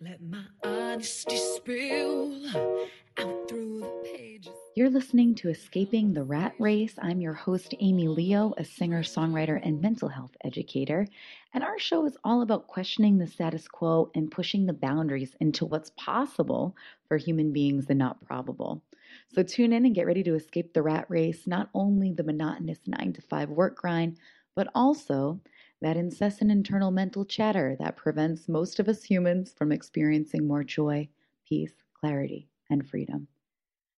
Let 0.00 0.22
my 0.22 0.44
honesty 0.62 1.36
spill 1.36 2.46
out 3.16 3.48
through 3.48 3.80
the 3.80 4.02
pages. 4.04 4.52
You're 4.76 4.90
listening 4.90 5.34
to 5.36 5.48
Escaping 5.48 6.12
the 6.12 6.22
Rat 6.22 6.54
Race. 6.60 6.94
I'm 7.02 7.20
your 7.20 7.32
host, 7.32 7.74
Amy 7.80 8.06
Leo, 8.06 8.54
a 8.56 8.64
singer, 8.64 9.02
songwriter, 9.02 9.58
and 9.60 9.82
mental 9.82 10.08
health 10.08 10.36
educator. 10.44 11.04
And 11.52 11.64
our 11.64 11.80
show 11.80 12.06
is 12.06 12.16
all 12.22 12.42
about 12.42 12.68
questioning 12.68 13.18
the 13.18 13.26
status 13.26 13.66
quo 13.66 14.08
and 14.14 14.30
pushing 14.30 14.66
the 14.66 14.72
boundaries 14.72 15.34
into 15.40 15.66
what's 15.66 15.90
possible 15.96 16.76
for 17.08 17.16
human 17.16 17.52
beings 17.52 17.86
and 17.88 17.98
not 17.98 18.24
probable. 18.24 18.84
So 19.34 19.42
tune 19.42 19.72
in 19.72 19.84
and 19.84 19.96
get 19.96 20.06
ready 20.06 20.22
to 20.22 20.36
escape 20.36 20.74
the 20.74 20.82
rat 20.82 21.06
race, 21.08 21.44
not 21.48 21.70
only 21.74 22.12
the 22.12 22.22
monotonous 22.22 22.78
nine 22.86 23.14
to 23.14 23.22
five 23.22 23.50
work 23.50 23.74
grind, 23.74 24.18
but 24.54 24.68
also 24.76 25.40
that 25.80 25.96
incessant 25.96 26.50
internal 26.50 26.90
mental 26.90 27.24
chatter 27.24 27.76
that 27.78 27.96
prevents 27.96 28.48
most 28.48 28.80
of 28.80 28.88
us 28.88 29.04
humans 29.04 29.52
from 29.56 29.72
experiencing 29.72 30.46
more 30.46 30.64
joy, 30.64 31.08
peace, 31.48 31.72
clarity, 31.98 32.48
and 32.70 32.88
freedom. 32.88 33.28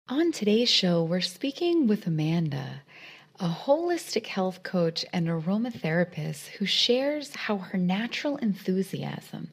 On 0.07 0.31
today's 0.31 0.69
show, 0.69 1.03
we're 1.03 1.21
speaking 1.21 1.87
with 1.87 2.07
Amanda, 2.07 2.81
a 3.39 3.47
holistic 3.47 4.25
health 4.25 4.63
coach 4.63 5.05
and 5.13 5.27
aromatherapist 5.27 6.47
who 6.47 6.65
shares 6.65 7.35
how 7.35 7.57
her 7.57 7.77
natural 7.77 8.35
enthusiasm 8.37 9.49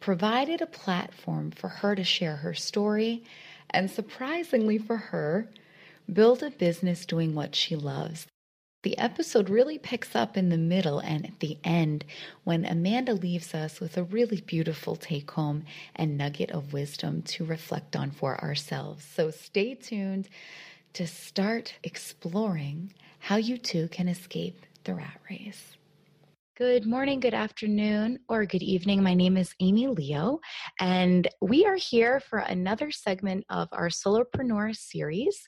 provided 0.00 0.62
a 0.62 0.66
platform 0.66 1.50
for 1.50 1.68
her 1.68 1.94
to 1.94 2.04
share 2.04 2.36
her 2.36 2.54
story 2.54 3.24
and, 3.70 3.90
surprisingly 3.90 4.78
for 4.78 4.96
her, 4.96 5.48
build 6.10 6.42
a 6.42 6.50
business 6.50 7.04
doing 7.04 7.34
what 7.34 7.54
she 7.54 7.76
loves 7.76 8.26
the 8.82 8.98
episode 8.98 9.50
really 9.50 9.78
picks 9.78 10.14
up 10.14 10.36
in 10.36 10.48
the 10.48 10.58
middle 10.58 11.00
and 11.00 11.26
at 11.26 11.40
the 11.40 11.58
end 11.64 12.04
when 12.44 12.64
Amanda 12.64 13.14
leaves 13.14 13.54
us 13.54 13.80
with 13.80 13.96
a 13.96 14.04
really 14.04 14.40
beautiful 14.40 14.96
take 14.96 15.30
home 15.32 15.64
and 15.94 16.16
nugget 16.16 16.50
of 16.50 16.72
wisdom 16.72 17.22
to 17.22 17.44
reflect 17.44 17.96
on 17.96 18.10
for 18.10 18.40
ourselves. 18.40 19.04
So 19.04 19.30
stay 19.30 19.74
tuned 19.74 20.28
to 20.92 21.06
start 21.06 21.74
exploring 21.82 22.92
how 23.18 23.36
you 23.36 23.58
too 23.58 23.88
can 23.88 24.08
escape 24.08 24.64
the 24.84 24.94
rat 24.94 25.20
race. 25.28 25.76
Good 26.56 26.86
morning, 26.86 27.20
good 27.20 27.34
afternoon, 27.34 28.20
or 28.30 28.46
good 28.46 28.62
evening. 28.62 29.02
My 29.02 29.12
name 29.12 29.36
is 29.36 29.54
Amy 29.60 29.88
Leo, 29.88 30.40
and 30.80 31.28
we 31.42 31.66
are 31.66 31.76
here 31.76 32.18
for 32.18 32.38
another 32.38 32.90
segment 32.90 33.44
of 33.50 33.68
our 33.72 33.90
Solopreneur 33.90 34.74
series. 34.74 35.38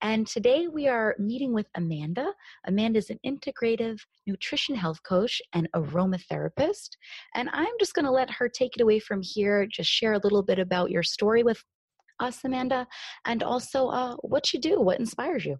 And 0.00 0.26
today 0.26 0.68
we 0.68 0.86
are 0.86 1.16
meeting 1.18 1.52
with 1.52 1.66
Amanda. 1.74 2.32
Amanda 2.66 2.98
is 2.98 3.10
an 3.10 3.18
integrative 3.26 3.98
nutrition 4.26 4.76
health 4.76 5.02
coach 5.02 5.42
and 5.54 5.68
aromatherapist. 5.74 6.90
And 7.34 7.48
I'm 7.52 7.74
just 7.80 7.94
going 7.94 8.04
to 8.04 8.12
let 8.12 8.30
her 8.30 8.48
take 8.48 8.76
it 8.76 8.82
away 8.82 9.00
from 9.00 9.22
here, 9.22 9.66
just 9.66 9.90
share 9.90 10.12
a 10.12 10.20
little 10.22 10.42
bit 10.42 10.60
about 10.60 10.90
your 10.90 11.02
story 11.02 11.42
with 11.42 11.62
us, 12.20 12.38
Amanda, 12.44 12.86
and 13.26 13.42
also 13.42 13.88
uh, 13.88 14.16
what 14.22 14.52
you 14.52 14.60
do, 14.60 14.80
what 14.80 15.00
inspires 15.00 15.44
you. 15.44 15.56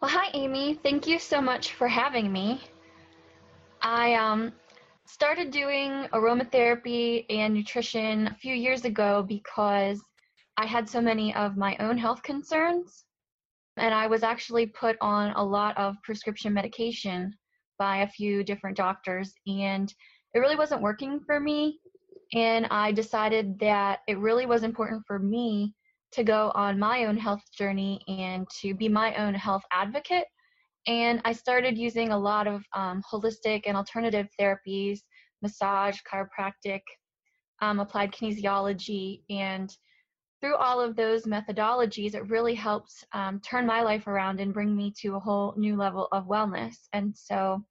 Well, 0.00 0.10
hi, 0.10 0.30
Amy. 0.34 0.74
Thank 0.82 1.06
you 1.06 1.18
so 1.18 1.40
much 1.40 1.72
for 1.74 1.86
having 1.86 2.32
me. 2.32 2.60
I 3.82 4.14
um, 4.14 4.52
started 5.06 5.50
doing 5.50 6.06
aromatherapy 6.12 7.24
and 7.30 7.54
nutrition 7.54 8.26
a 8.26 8.34
few 8.34 8.54
years 8.54 8.84
ago 8.84 9.24
because 9.26 10.00
I 10.56 10.66
had 10.66 10.88
so 10.88 11.00
many 11.00 11.34
of 11.34 11.56
my 11.56 11.76
own 11.80 11.98
health 11.98 12.22
concerns. 12.22 13.04
And 13.76 13.92
I 13.92 14.06
was 14.06 14.22
actually 14.22 14.66
put 14.66 14.96
on 15.00 15.32
a 15.32 15.44
lot 15.44 15.76
of 15.76 15.96
prescription 16.04 16.54
medication 16.54 17.34
by 17.78 17.98
a 17.98 18.08
few 18.08 18.44
different 18.44 18.76
doctors, 18.76 19.34
and 19.48 19.92
it 20.32 20.38
really 20.38 20.54
wasn't 20.54 20.80
working 20.80 21.18
for 21.26 21.40
me. 21.40 21.80
And 22.34 22.66
I 22.66 22.92
decided 22.92 23.58
that 23.58 24.00
it 24.06 24.18
really 24.18 24.46
was 24.46 24.62
important 24.62 25.02
for 25.06 25.18
me 25.18 25.74
to 26.12 26.22
go 26.22 26.52
on 26.54 26.78
my 26.78 27.06
own 27.06 27.16
health 27.16 27.42
journey 27.56 28.00
and 28.06 28.46
to 28.60 28.74
be 28.74 28.88
my 28.88 29.12
own 29.16 29.34
health 29.34 29.64
advocate 29.72 30.26
and 30.86 31.20
I 31.24 31.32
started 31.32 31.78
using 31.78 32.10
a 32.10 32.18
lot 32.18 32.46
of 32.46 32.62
um, 32.74 33.02
holistic 33.10 33.62
and 33.66 33.76
alternative 33.76 34.28
therapies, 34.38 35.00
massage, 35.40 35.98
chiropractic, 36.10 36.82
um, 37.62 37.80
applied 37.80 38.12
kinesiology, 38.12 39.22
and 39.30 39.74
through 40.44 40.56
all 40.56 40.78
of 40.78 40.94
those 40.94 41.22
methodologies, 41.22 42.14
it 42.14 42.28
really 42.28 42.54
helped 42.54 43.06
um, 43.14 43.40
turn 43.40 43.66
my 43.66 43.80
life 43.80 44.06
around 44.06 44.40
and 44.40 44.52
bring 44.52 44.76
me 44.76 44.92
to 45.00 45.14
a 45.14 45.18
whole 45.18 45.54
new 45.56 45.74
level 45.74 46.06
of 46.12 46.26
wellness. 46.26 46.74
And 46.92 47.16
so, 47.16 47.64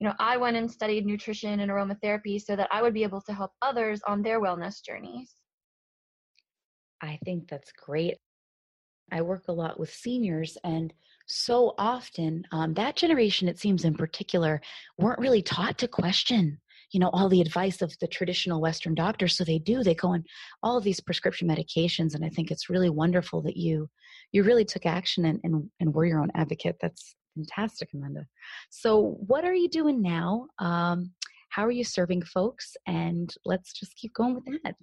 you 0.00 0.08
know, 0.08 0.14
I 0.18 0.38
went 0.38 0.56
and 0.56 0.70
studied 0.70 1.04
nutrition 1.04 1.60
and 1.60 1.70
aromatherapy 1.70 2.40
so 2.40 2.56
that 2.56 2.68
I 2.72 2.80
would 2.80 2.94
be 2.94 3.02
able 3.02 3.20
to 3.20 3.34
help 3.34 3.50
others 3.60 4.00
on 4.06 4.22
their 4.22 4.40
wellness 4.40 4.82
journeys. 4.82 5.34
I 7.02 7.18
think 7.26 7.46
that's 7.46 7.72
great. 7.72 8.16
I 9.12 9.20
work 9.20 9.48
a 9.48 9.52
lot 9.52 9.78
with 9.78 9.92
seniors, 9.92 10.56
and 10.64 10.94
so 11.26 11.74
often 11.76 12.42
um, 12.52 12.72
that 12.72 12.96
generation, 12.96 13.48
it 13.48 13.58
seems 13.58 13.84
in 13.84 13.94
particular, 13.94 14.62
weren't 14.96 15.20
really 15.20 15.42
taught 15.42 15.76
to 15.78 15.88
question 15.88 16.58
you 16.92 17.00
know 17.00 17.10
all 17.12 17.28
the 17.28 17.40
advice 17.40 17.82
of 17.82 17.92
the 18.00 18.06
traditional 18.06 18.60
western 18.60 18.94
doctors 18.94 19.36
so 19.36 19.44
they 19.44 19.58
do 19.58 19.82
they 19.82 19.94
go 19.94 20.08
on 20.08 20.24
all 20.62 20.80
these 20.80 21.00
prescription 21.00 21.48
medications 21.48 22.14
and 22.14 22.24
i 22.24 22.28
think 22.28 22.50
it's 22.50 22.70
really 22.70 22.90
wonderful 22.90 23.42
that 23.42 23.56
you 23.56 23.88
you 24.32 24.42
really 24.42 24.64
took 24.64 24.86
action 24.86 25.24
and 25.24 25.40
and, 25.44 25.70
and 25.80 25.94
were 25.94 26.04
your 26.04 26.20
own 26.20 26.30
advocate. 26.34 26.76
That's 26.80 27.14
fantastic 27.34 27.90
amanda. 27.94 28.26
So 28.70 29.16
what 29.26 29.44
are 29.44 29.54
you 29.54 29.68
doing 29.68 30.02
now? 30.02 30.46
Um, 30.58 31.12
how 31.50 31.64
are 31.64 31.70
you 31.70 31.84
serving 31.84 32.22
folks? 32.22 32.76
And 32.86 33.34
let's 33.44 33.72
just 33.72 33.96
keep 33.96 34.12
going 34.14 34.34
with 34.34 34.44
that. 34.64 34.74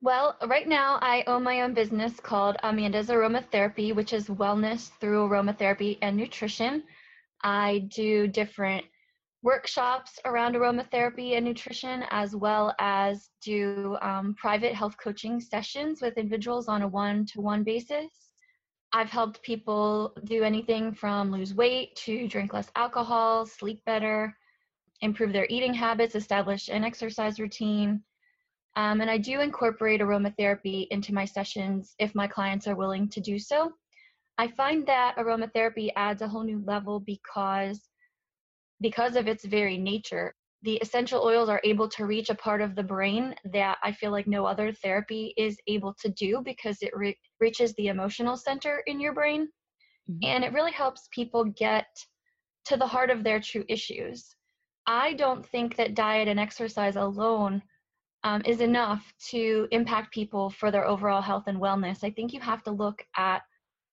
Well, 0.00 0.36
right 0.46 0.68
now 0.68 0.98
I 1.00 1.24
own 1.26 1.42
my 1.42 1.62
own 1.62 1.72
business 1.72 2.20
called 2.20 2.56
Amanda's 2.62 3.08
Aromatherapy, 3.08 3.94
which 3.94 4.12
is 4.12 4.26
wellness 4.26 4.90
through 5.00 5.28
aromatherapy 5.28 5.98
and 6.02 6.16
nutrition. 6.16 6.82
I 7.42 7.88
do 7.94 8.26
different 8.26 8.84
workshops 9.44 10.18
around 10.24 10.56
aromatherapy 10.56 11.36
and 11.36 11.44
nutrition, 11.44 12.04
as 12.10 12.34
well 12.34 12.74
as 12.80 13.30
do 13.40 13.96
um, 14.02 14.34
private 14.36 14.74
health 14.74 14.96
coaching 15.00 15.40
sessions 15.40 16.02
with 16.02 16.18
individuals 16.18 16.66
on 16.66 16.82
a 16.82 16.88
one 16.88 17.24
to 17.26 17.40
one 17.40 17.62
basis. 17.62 18.10
I've 18.92 19.10
helped 19.10 19.42
people 19.42 20.16
do 20.24 20.42
anything 20.42 20.92
from 20.92 21.30
lose 21.30 21.54
weight 21.54 21.94
to 22.06 22.26
drink 22.26 22.52
less 22.52 22.70
alcohol, 22.74 23.46
sleep 23.46 23.80
better, 23.84 24.36
improve 25.02 25.32
their 25.32 25.46
eating 25.48 25.74
habits, 25.74 26.16
establish 26.16 26.68
an 26.68 26.82
exercise 26.82 27.38
routine 27.38 28.02
um, 28.76 29.00
and 29.00 29.10
I 29.10 29.18
do 29.18 29.40
incorporate 29.40 30.00
aromatherapy 30.00 30.88
into 30.90 31.14
my 31.14 31.24
sessions 31.24 31.94
if 31.98 32.14
my 32.14 32.26
clients 32.26 32.66
are 32.66 32.74
willing 32.74 33.08
to 33.10 33.20
do 33.20 33.38
so. 33.38 33.72
I 34.36 34.48
find 34.48 34.84
that 34.86 35.14
aromatherapy 35.16 35.90
adds 35.94 36.22
a 36.22 36.28
whole 36.28 36.42
new 36.42 36.62
level 36.66 36.98
because 36.98 37.88
because 38.80 39.16
of 39.16 39.28
its 39.28 39.44
very 39.44 39.76
nature. 39.78 40.34
The 40.62 40.76
essential 40.76 41.22
oils 41.22 41.48
are 41.48 41.60
able 41.62 41.88
to 41.90 42.06
reach 42.06 42.30
a 42.30 42.34
part 42.34 42.62
of 42.62 42.74
the 42.74 42.82
brain 42.82 43.34
that 43.52 43.78
I 43.82 43.92
feel 43.92 44.10
like 44.10 44.26
no 44.26 44.46
other 44.46 44.72
therapy 44.72 45.34
is 45.36 45.58
able 45.66 45.94
to 46.00 46.08
do 46.10 46.40
because 46.42 46.78
it 46.80 46.96
re- 46.96 47.18
reaches 47.38 47.74
the 47.74 47.88
emotional 47.88 48.36
center 48.36 48.82
in 48.86 48.98
your 48.98 49.12
brain. 49.12 49.48
Mm-hmm. 50.10 50.18
And 50.24 50.44
it 50.44 50.52
really 50.52 50.72
helps 50.72 51.08
people 51.12 51.44
get 51.44 51.86
to 52.66 52.76
the 52.76 52.86
heart 52.86 53.10
of 53.10 53.22
their 53.22 53.40
true 53.40 53.64
issues. 53.68 54.34
I 54.86 55.14
don't 55.14 55.46
think 55.46 55.76
that 55.76 55.94
diet 55.94 56.28
and 56.28 56.40
exercise 56.40 56.96
alone 56.96 57.62
um, 58.22 58.42
is 58.46 58.60
enough 58.60 59.12
to 59.30 59.68
impact 59.70 60.12
people 60.12 60.50
for 60.50 60.70
their 60.70 60.86
overall 60.86 61.20
health 61.22 61.44
and 61.46 61.60
wellness. 61.60 62.02
I 62.02 62.10
think 62.10 62.32
you 62.32 62.40
have 62.40 62.62
to 62.64 62.70
look 62.70 63.04
at 63.16 63.42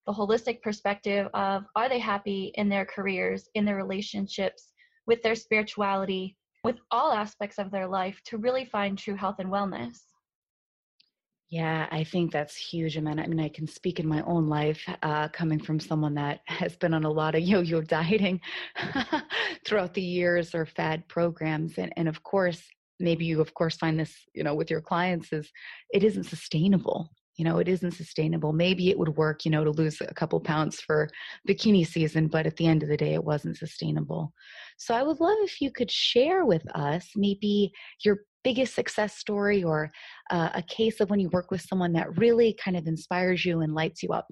the 0.06 0.14
holistic 0.14 0.62
perspective 0.62 1.28
of 1.34 1.64
are 1.76 1.90
they 1.90 2.00
happy 2.00 2.52
in 2.56 2.70
their 2.70 2.86
careers, 2.86 3.50
in 3.54 3.66
their 3.66 3.76
relationships, 3.76 4.72
with 5.08 5.22
their 5.22 5.36
spirituality, 5.36 6.36
with 6.64 6.78
all 6.92 7.12
aspects 7.12 7.58
of 7.58 7.72
their 7.72 7.88
life 7.88 8.20
to 8.26 8.38
really 8.38 8.66
find 8.66 8.98
true 8.98 9.16
health 9.16 9.38
and 9.40 9.50
wellness. 9.50 10.00
Yeah, 11.50 11.88
I 11.92 12.06
think 12.06 12.32
that's 12.32 12.56
huge, 12.56 12.96
Amanda. 12.96 13.24
I 13.24 13.28
mean, 13.28 13.42
I 13.42 13.50
can 13.50 13.68
speak 13.68 14.00
in 14.00 14.08
my 14.08 14.22
own 14.22 14.48
life, 14.48 14.82
uh, 15.04 15.28
coming 15.28 15.60
from 15.60 15.82
someone 15.82 16.14
that 16.16 16.40
has 16.46 16.78
been 16.78 16.94
on 16.94 17.04
a 17.04 17.10
lot 17.10 17.36
of 17.36 17.42
yo-yo 17.42 17.82
dieting 17.82 18.40
throughout 19.66 19.94
the 19.94 20.02
years 20.02 20.56
or 20.56 20.66
fad 20.66 21.08
programs, 21.10 21.78
and 21.78 21.92
and 21.98 22.08
of 22.08 22.24
course, 22.24 22.64
maybe 23.02 23.26
you 23.26 23.42
of 23.42 23.54
course 23.54 23.76
find 23.76 24.00
this 24.00 24.16
you 24.34 24.44
know 24.44 24.56
with 24.56 24.72
your 24.72 24.80
clients 24.80 25.34
is 25.34 25.52
it 25.92 26.04
isn't 26.04 26.24
sustainable 26.24 27.10
you 27.42 27.46
know 27.46 27.58
it 27.58 27.68
isn't 27.68 27.94
sustainable 27.94 28.54
maybe 28.54 28.92
it 28.92 29.00
would 29.00 29.18
work 29.18 29.46
you 29.46 29.50
know 29.50 29.64
to 29.64 29.72
lose 29.72 30.00
a 30.00 30.14
couple 30.14 30.40
pounds 30.40 30.80
for 30.80 31.10
bikini 31.50 31.84
season 31.86 32.28
but 32.28 32.46
at 32.46 32.56
the 32.58 32.68
end 32.68 32.84
of 32.84 32.90
the 32.90 32.96
day 32.96 33.16
it 33.16 33.24
wasn't 33.24 33.58
sustainable 33.58 34.32
so 34.78 34.94
i 34.94 35.02
would 35.02 35.20
love 35.20 35.38
if 35.42 35.60
you 35.60 35.72
could 35.72 35.90
share 35.90 36.46
with 36.46 36.62
us 36.76 37.08
maybe 37.16 37.72
your 38.06 38.20
biggest 38.44 38.76
success 38.76 39.18
story 39.18 39.64
or 39.64 39.90
uh, 40.30 40.50
a 40.54 40.62
case 40.62 41.00
of 41.00 41.10
when 41.10 41.20
you 41.20 41.30
work 41.30 41.50
with 41.50 41.62
someone 41.62 41.94
that 41.94 42.16
really 42.16 42.56
kind 42.64 42.78
of 42.78 42.86
inspires 42.86 43.44
you 43.44 43.62
and 43.62 43.74
lights 43.74 44.04
you 44.04 44.10
up 44.10 44.28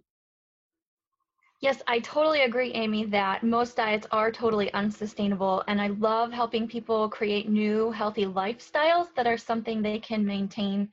Yes, 1.61 1.81
I 1.87 1.99
totally 1.99 2.43
agree, 2.43 2.71
Amy, 2.71 3.03
that 3.07 3.43
most 3.43 3.75
diets 3.75 4.07
are 4.11 4.31
totally 4.31 4.71
unsustainable. 4.71 5.61
And 5.67 5.81
I 5.81 5.87
love 5.87 6.31
helping 6.31 6.69
people 6.69 7.09
create 7.09 7.49
new 7.49 7.91
healthy 7.91 8.25
lifestyles 8.25 9.13
that 9.15 9.27
are 9.27 9.37
something 9.37 9.81
they 9.81 9.99
can 9.99 10.25
maintain, 10.25 10.89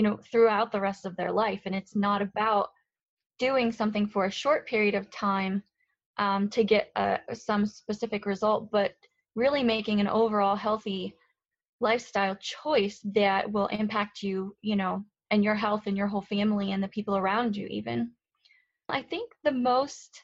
you 0.00 0.08
know, 0.08 0.16
throughout 0.32 0.72
the 0.72 0.80
rest 0.80 1.04
of 1.04 1.14
their 1.14 1.30
life. 1.30 1.60
And 1.66 1.74
it's 1.74 1.94
not 1.94 2.22
about 2.22 2.70
doing 3.38 3.70
something 3.70 4.06
for 4.06 4.24
a 4.24 4.30
short 4.30 4.66
period 4.66 4.94
of 4.94 5.10
time 5.10 5.62
um, 6.16 6.48
to 6.48 6.64
get 6.64 6.90
uh, 6.96 7.18
some 7.34 7.66
specific 7.66 8.24
result, 8.24 8.70
but 8.70 8.94
really 9.34 9.62
making 9.62 10.00
an 10.00 10.08
overall 10.08 10.56
healthy 10.56 11.14
lifestyle 11.80 12.34
choice 12.36 13.00
that 13.12 13.52
will 13.52 13.66
impact 13.66 14.22
you, 14.22 14.56
you 14.62 14.74
know, 14.74 15.04
and 15.30 15.44
your 15.44 15.54
health 15.54 15.82
and 15.84 15.98
your 15.98 16.06
whole 16.06 16.22
family 16.22 16.72
and 16.72 16.82
the 16.82 16.88
people 16.88 17.18
around 17.18 17.54
you, 17.54 17.66
even. 17.66 18.10
I 18.88 19.02
think 19.02 19.30
the 19.44 19.52
most 19.52 20.22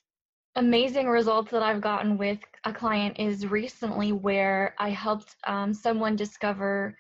amazing 0.54 1.06
results 1.06 1.50
that 1.50 1.62
I've 1.62 1.82
gotten 1.82 2.16
with 2.16 2.38
a 2.64 2.72
client 2.72 3.18
is 3.18 3.46
recently 3.46 4.12
where 4.12 4.74
I 4.78 4.88
helped 4.88 5.36
um, 5.46 5.74
someone 5.74 6.16
discover 6.16 6.96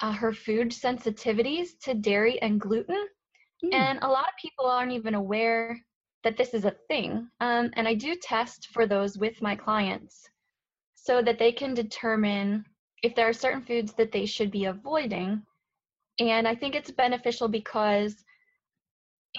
uh, 0.00 0.12
her 0.12 0.32
food 0.32 0.70
sensitivities 0.70 1.78
to 1.82 1.94
dairy 1.94 2.40
and 2.42 2.60
gluten. 2.60 3.06
Mm. 3.64 3.74
And 3.74 3.98
a 4.02 4.08
lot 4.08 4.28
of 4.28 4.34
people 4.40 4.66
aren't 4.66 4.92
even 4.92 5.14
aware 5.14 5.78
that 6.24 6.36
this 6.36 6.54
is 6.54 6.64
a 6.64 6.76
thing. 6.88 7.28
Um, 7.40 7.70
and 7.74 7.86
I 7.86 7.94
do 7.94 8.14
test 8.20 8.68
for 8.72 8.86
those 8.86 9.18
with 9.18 9.40
my 9.42 9.54
clients 9.54 10.28
so 10.94 11.22
that 11.22 11.38
they 11.38 11.52
can 11.52 11.74
determine 11.74 12.64
if 13.02 13.14
there 13.14 13.28
are 13.28 13.32
certain 13.32 13.62
foods 13.62 13.92
that 13.94 14.12
they 14.12 14.26
should 14.26 14.50
be 14.50 14.66
avoiding. 14.66 15.42
And 16.18 16.48
I 16.48 16.54
think 16.54 16.74
it's 16.74 16.90
beneficial 16.90 17.48
because 17.48 18.24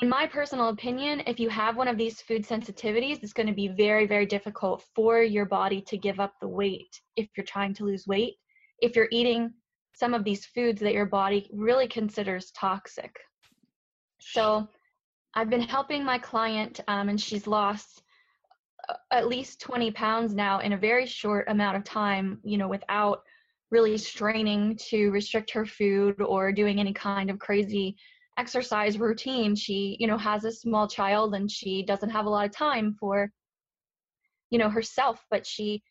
in 0.01 0.07
my 0.07 0.27
personal 0.27 0.69
opinion, 0.69 1.21
if 1.27 1.39
you 1.39 1.49
have 1.49 1.75
one 1.75 1.87
of 1.87 1.97
these 1.97 2.21
food 2.21 2.45
sensitivities, 2.45 3.21
it's 3.21 3.33
going 3.33 3.47
to 3.47 3.53
be 3.53 3.67
very, 3.67 4.07
very 4.07 4.25
difficult 4.25 4.85
for 4.95 5.21
your 5.21 5.45
body 5.45 5.81
to 5.81 5.97
give 5.97 6.19
up 6.19 6.33
the 6.39 6.47
weight 6.47 7.01
if 7.17 7.27
you're 7.35 7.45
trying 7.45 7.73
to 7.75 7.85
lose 7.85 8.07
weight. 8.07 8.35
If 8.79 8.95
you're 8.95 9.09
eating 9.11 9.53
some 9.99 10.13
of 10.13 10.23
these 10.23 10.45
foods 10.45 10.79
that 10.81 10.93
your 10.93 11.05
body 11.05 11.49
really 11.51 11.87
considers 11.87 12.51
toxic. 12.51 13.19
So 14.19 14.67
I've 15.35 15.49
been 15.49 15.61
helping 15.61 16.03
my 16.05 16.17
client, 16.17 16.79
um, 16.87 17.09
and 17.09 17.19
she's 17.19 17.47
lost 17.47 18.01
uh, 18.87 18.93
at 19.11 19.27
least 19.27 19.59
20 19.59 19.91
pounds 19.91 20.33
now 20.33 20.59
in 20.59 20.73
a 20.73 20.77
very 20.77 21.05
short 21.05 21.49
amount 21.49 21.75
of 21.75 21.83
time, 21.83 22.39
you 22.43 22.57
know, 22.57 22.67
without 22.67 23.23
really 23.71 23.97
straining 23.97 24.77
to 24.89 25.11
restrict 25.11 25.51
her 25.51 25.65
food 25.65 26.21
or 26.21 26.51
doing 26.51 26.79
any 26.79 26.93
kind 26.93 27.29
of 27.29 27.37
crazy 27.37 27.95
exercise 28.37 28.97
routine 28.97 29.53
she 29.53 29.97
you 29.99 30.07
know 30.07 30.17
has 30.17 30.45
a 30.45 30.51
small 30.51 30.87
child 30.87 31.35
and 31.35 31.51
she 31.51 31.83
doesn't 31.83 32.09
have 32.09 32.25
a 32.25 32.29
lot 32.29 32.45
of 32.45 32.55
time 32.55 32.95
for 32.97 33.29
you 34.49 34.57
know 34.57 34.69
herself 34.69 35.25
but 35.29 35.45
she 35.45 35.83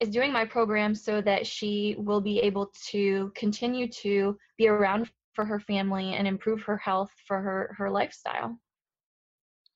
is 0.00 0.08
doing 0.10 0.32
my 0.32 0.44
program 0.44 0.94
so 0.94 1.20
that 1.22 1.46
she 1.46 1.96
will 1.98 2.20
be 2.20 2.38
able 2.40 2.72
to 2.90 3.32
continue 3.34 3.88
to 3.88 4.36
be 4.58 4.68
around 4.68 5.10
for 5.34 5.44
her 5.44 5.60
family 5.60 6.14
and 6.14 6.26
improve 6.26 6.62
her 6.62 6.76
health 6.76 7.10
for 7.26 7.40
her 7.40 7.74
her 7.78 7.90
lifestyle 7.90 8.58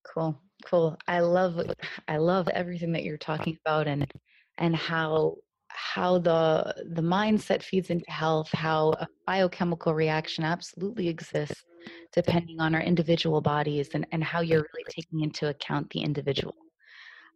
cool 0.05 0.39
cool 0.65 0.97
i 1.09 1.21
love 1.21 1.61
i 2.09 2.17
love 2.17 2.49
everything 2.49 2.93
that 2.93 3.05
you're 3.05 3.19
talking 3.19 3.57
about 3.65 3.87
and 3.87 4.11
and 4.59 4.75
how 4.75 5.35
how 5.69 6.19
the 6.19 6.75
the 6.95 7.03
mindset 7.03 7.63
feeds 7.63 7.91
into 7.91 8.11
health 8.11 8.51
how 8.53 8.91
a 9.01 9.07
biochemical 9.27 9.95
reaction 9.95 10.45
absolutely 10.45 11.09
exists 11.09 11.65
depending 12.13 12.61
on 12.61 12.75
our 12.75 12.81
individual 12.81 13.41
bodies 13.41 13.91
and, 13.95 14.07
and 14.13 14.23
how 14.23 14.41
you're 14.41 14.67
really 14.75 14.85
taking 14.89 15.21
into 15.21 15.49
account 15.49 15.89
the 15.91 16.01
individual. 16.01 16.55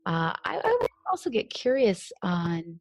Uh, 0.06 0.32
I, 0.44 0.60
I 0.62 0.86
also 1.14 1.30
get 1.30 1.48
curious 1.48 2.10
on 2.22 2.80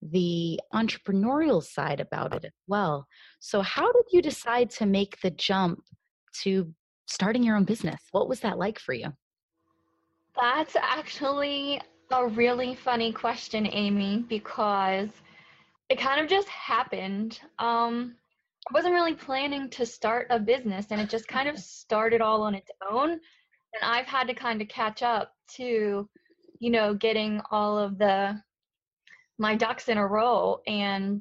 the 0.00 0.60
entrepreneurial 0.72 1.60
side 1.60 1.98
about 1.98 2.32
it 2.32 2.44
as 2.44 2.52
well. 2.68 3.08
So, 3.40 3.60
how 3.60 3.90
did 3.90 4.04
you 4.12 4.22
decide 4.22 4.70
to 4.70 4.86
make 4.86 5.20
the 5.20 5.30
jump 5.32 5.80
to 6.42 6.72
starting 7.08 7.42
your 7.42 7.56
own 7.56 7.64
business? 7.64 8.00
What 8.12 8.28
was 8.28 8.38
that 8.40 8.56
like 8.56 8.78
for 8.78 8.92
you? 8.92 9.08
That's 10.40 10.76
actually 10.76 11.80
a 12.12 12.28
really 12.28 12.76
funny 12.76 13.12
question, 13.12 13.66
Amy, 13.66 14.24
because 14.28 15.08
it 15.88 15.98
kind 15.98 16.20
of 16.20 16.28
just 16.28 16.48
happened. 16.48 17.40
Um, 17.58 18.14
I 18.70 18.74
wasn't 18.74 18.94
really 18.94 19.14
planning 19.14 19.68
to 19.70 19.84
start 19.84 20.28
a 20.30 20.38
business 20.38 20.86
and 20.90 21.00
it 21.00 21.10
just 21.10 21.26
kind 21.26 21.48
of 21.48 21.58
started 21.82 22.20
all 22.20 22.42
on 22.44 22.54
its 22.54 22.70
own. 22.88 23.10
And 23.10 23.82
I've 23.82 24.06
had 24.06 24.28
to 24.28 24.34
kind 24.34 24.62
of 24.62 24.68
catch 24.68 25.02
up 25.02 25.32
to, 25.56 26.08
you 26.62 26.70
know, 26.70 26.94
getting 26.94 27.40
all 27.50 27.76
of 27.76 27.98
the 27.98 28.40
my 29.36 29.56
ducks 29.56 29.88
in 29.88 29.98
a 29.98 30.06
row 30.06 30.60
and 30.68 31.20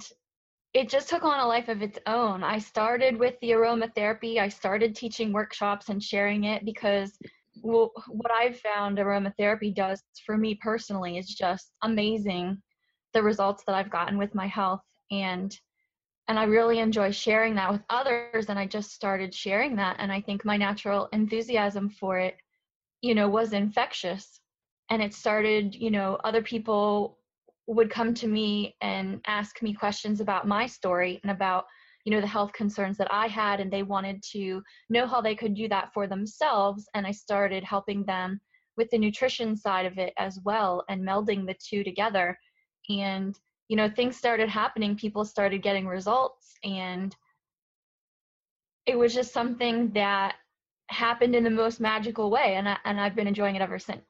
it 0.75 0.87
just 0.87 1.09
took 1.09 1.23
on 1.23 1.39
a 1.39 1.47
life 1.47 1.67
of 1.67 1.81
its 1.81 1.97
own. 2.05 2.43
I 2.43 2.59
started 2.59 3.17
with 3.17 3.33
the 3.41 3.49
aromatherapy. 3.49 4.37
I 4.37 4.47
started 4.47 4.95
teaching 4.95 5.33
workshops 5.33 5.89
and 5.89 6.01
sharing 6.01 6.43
it 6.43 6.63
because 6.63 7.17
well, 7.63 7.91
what 8.07 8.31
I've 8.31 8.59
found 8.59 8.99
aromatherapy 8.99 9.73
does 9.73 10.03
for 10.27 10.37
me 10.37 10.59
personally 10.61 11.17
is 11.17 11.33
just 11.33 11.71
amazing 11.81 12.61
the 13.15 13.23
results 13.23 13.63
that 13.65 13.73
I've 13.73 13.89
gotten 13.89 14.19
with 14.19 14.35
my 14.35 14.45
health 14.45 14.83
and 15.09 15.57
and 16.27 16.37
I 16.37 16.43
really 16.43 16.77
enjoy 16.77 17.09
sharing 17.09 17.55
that 17.55 17.71
with 17.71 17.81
others 17.89 18.45
and 18.47 18.59
I 18.59 18.67
just 18.67 18.91
started 18.91 19.33
sharing 19.33 19.75
that 19.77 19.95
and 19.97 20.11
I 20.11 20.21
think 20.21 20.45
my 20.45 20.55
natural 20.55 21.09
enthusiasm 21.11 21.89
for 21.89 22.19
it 22.19 22.37
you 23.01 23.15
know 23.15 23.27
was 23.27 23.53
infectious 23.53 24.40
and 24.91 25.01
it 25.01 25.13
started 25.13 25.73
you 25.73 25.89
know 25.89 26.19
other 26.23 26.43
people 26.43 27.17
would 27.65 27.89
come 27.89 28.13
to 28.13 28.27
me 28.27 28.75
and 28.81 29.21
ask 29.25 29.61
me 29.61 29.73
questions 29.73 30.19
about 30.19 30.47
my 30.47 30.67
story 30.67 31.19
and 31.23 31.31
about 31.31 31.65
you 32.05 32.11
know 32.11 32.21
the 32.21 32.27
health 32.27 32.51
concerns 32.53 32.97
that 32.97 33.11
I 33.11 33.27
had 33.27 33.59
and 33.59 33.71
they 33.71 33.83
wanted 33.83 34.21
to 34.33 34.61
know 34.89 35.07
how 35.07 35.21
they 35.21 35.33
could 35.33 35.55
do 35.55 35.67
that 35.69 35.91
for 35.93 36.05
themselves 36.05 36.87
and 36.93 37.07
I 37.07 37.11
started 37.11 37.63
helping 37.63 38.03
them 38.03 38.39
with 38.77 38.89
the 38.89 38.97
nutrition 38.97 39.55
side 39.55 39.85
of 39.85 39.97
it 39.97 40.13
as 40.17 40.39
well 40.43 40.83
and 40.89 41.01
melding 41.01 41.47
the 41.47 41.55
two 41.55 41.83
together 41.83 42.37
and 42.89 43.39
you 43.69 43.77
know 43.77 43.89
things 43.89 44.17
started 44.17 44.49
happening 44.49 44.95
people 44.95 45.23
started 45.23 45.63
getting 45.63 45.87
results 45.87 46.53
and 46.63 47.15
it 48.85 48.97
was 48.97 49.13
just 49.13 49.31
something 49.31 49.91
that 49.93 50.35
happened 50.89 51.35
in 51.35 51.45
the 51.45 51.49
most 51.49 51.79
magical 51.79 52.29
way 52.29 52.55
and 52.55 52.67
I, 52.67 52.77
and 52.83 52.99
I've 52.99 53.15
been 53.15 53.27
enjoying 53.27 53.55
it 53.55 53.61
ever 53.61 53.79
since. 53.79 54.01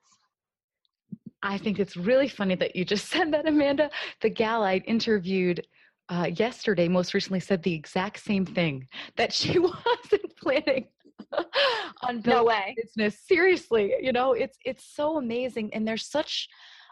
I 1.44 1.58
think 1.58 1.80
it's 1.80 1.98
really 1.98 2.28
funny 2.28 2.56
that 2.56 2.76
you 2.76 2.86
just 2.86 3.08
said 3.12 3.32
that 3.34 3.48
Amanda. 3.48 3.90
The 4.22 4.30
gal 4.30 4.64
I 4.64 4.78
interviewed 4.86 5.66
uh, 6.10 6.30
yesterday 6.36 6.88
most 6.88 7.14
recently 7.14 7.40
said 7.40 7.64
the 7.64 7.74
exact 7.74 8.20
same 8.20 8.46
thing 8.46 8.88
that 9.18 9.32
she 9.34 9.60
wasn't 9.60 10.36
planning 10.38 10.88
on 12.04 12.22
building 12.22 12.24
no 12.25 12.44
way. 12.44 12.75
business. 12.82 13.20
Seriously, 13.27 13.94
you 14.01 14.12
know, 14.12 14.34
it's 14.34 14.58
it's 14.65 14.86
so 14.94 15.18
amazing 15.18 15.74
and 15.74 15.88
there's 15.88 16.10
such 16.10 16.48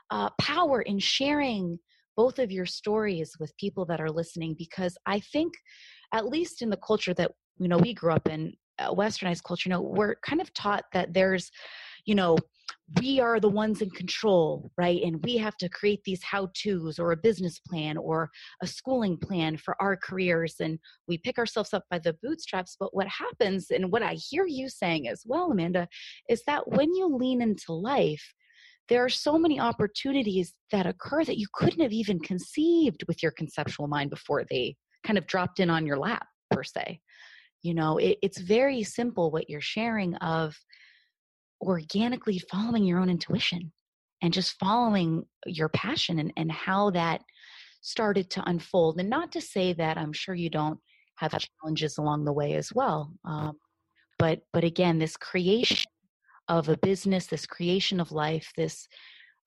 uh, 0.10 0.30
power 0.40 0.82
in 0.82 1.00
sharing 1.00 1.78
both 2.16 2.40
of 2.40 2.52
your 2.52 2.66
stories 2.66 3.36
with 3.40 3.56
people 3.58 3.86
that 3.86 4.02
are 4.02 4.10
listening 4.10 4.56
because 4.58 4.98
I 5.06 5.20
think, 5.20 5.54
at 6.14 6.28
least 6.28 6.62
in 6.62 6.70
the 6.70 6.78
culture 6.78 7.14
that 7.14 7.32
you 7.58 7.68
know 7.68 7.78
we 7.78 7.94
grew 7.94 8.12
up 8.12 8.28
in, 8.28 8.54
uh, 8.80 8.94
westernized 8.94 9.44
culture, 9.44 9.70
you 9.70 9.74
know, 9.74 9.82
we're 9.82 10.16
kind 10.16 10.42
of 10.42 10.54
taught 10.54 10.86
that 10.94 11.14
there's, 11.14 11.52
you 12.06 12.16
know, 12.16 12.38
we 13.00 13.20
are 13.20 13.40
the 13.40 13.50
ones 13.50 13.82
in 13.82 13.90
control, 13.92 14.72
right? 14.78 15.02
And 15.04 15.24
we 15.24 15.38
have 15.38 15.58
to 15.58 15.70
create 15.70 16.02
these 16.06 16.24
how 16.24 16.50
to's 16.54 16.98
or 16.98 17.12
a 17.12 17.18
business 17.18 17.60
plan 17.60 17.98
or 17.98 18.30
a 18.64 18.68
schooling 18.68 19.18
plan 19.18 19.58
for 19.58 19.76
our 19.82 19.96
careers. 19.96 20.56
And 20.60 20.80
we 21.08 21.18
pick 21.18 21.38
ourselves 21.38 21.74
up 21.74 21.84
by 21.92 22.00
the 22.00 22.16
bootstraps. 22.24 22.76
But 22.80 22.96
what 22.96 23.08
happens, 23.08 23.68
and 23.70 23.92
what 23.92 24.04
I 24.04 24.14
hear 24.14 24.46
you 24.48 24.70
saying 24.70 25.08
as 25.08 25.24
well, 25.26 25.52
Amanda, 25.52 25.88
is 26.30 26.42
that 26.48 26.68
when 26.68 26.94
you 26.96 27.16
lean 27.16 27.42
into 27.42 27.74
life, 27.74 28.34
there 28.88 29.04
are 29.06 29.10
so 29.10 29.38
many 29.38 29.60
opportunities 29.60 30.54
that 30.72 30.88
occur 30.88 31.24
that 31.24 31.38
you 31.38 31.48
couldn't 31.54 31.82
have 31.82 31.94
even 31.94 32.20
conceived 32.20 33.04
with 33.08 33.22
your 33.22 33.32
conceptual 33.32 33.88
mind 33.88 34.10
before 34.10 34.44
they 34.50 34.76
kind 35.06 35.18
of 35.18 35.28
dropped 35.28 35.60
in 35.60 35.70
on 35.70 35.86
your 35.86 35.98
lap 35.98 36.26
per 36.52 36.64
se 36.64 37.00
you 37.62 37.74
know 37.74 37.98
it, 37.98 38.18
it's 38.22 38.40
very 38.40 38.84
simple 38.84 39.32
what 39.32 39.50
you're 39.50 39.62
sharing 39.62 40.16
of 40.16 40.56
organically 41.62 42.40
following 42.52 42.84
your 42.84 43.00
own 43.00 43.10
intuition 43.10 43.72
and 44.22 44.34
just 44.34 44.60
following 44.60 45.24
your 45.46 45.70
passion 45.70 46.20
and, 46.20 46.34
and 46.38 46.52
how 46.52 46.90
that 46.92 47.22
started 47.82 48.30
to 48.30 48.44
unfold 48.50 49.00
and 49.00 49.10
not 49.10 49.32
to 49.32 49.40
say 49.40 49.72
that 49.74 49.98
i'm 49.98 50.12
sure 50.12 50.36
you 50.36 50.50
don't 50.50 50.80
have 51.16 51.34
challenges 51.38 51.98
along 51.98 52.26
the 52.26 52.34
way 52.34 52.54
as 52.54 52.74
well 52.74 53.14
um, 53.26 53.54
but 54.18 54.42
but 54.52 54.64
again 54.64 55.00
this 55.00 55.16
creation 55.16 55.90
of 56.50 56.68
a 56.68 56.78
business, 56.78 57.28
this 57.28 57.46
creation 57.46 58.00
of 58.00 58.12
life, 58.12 58.52
this 58.58 58.88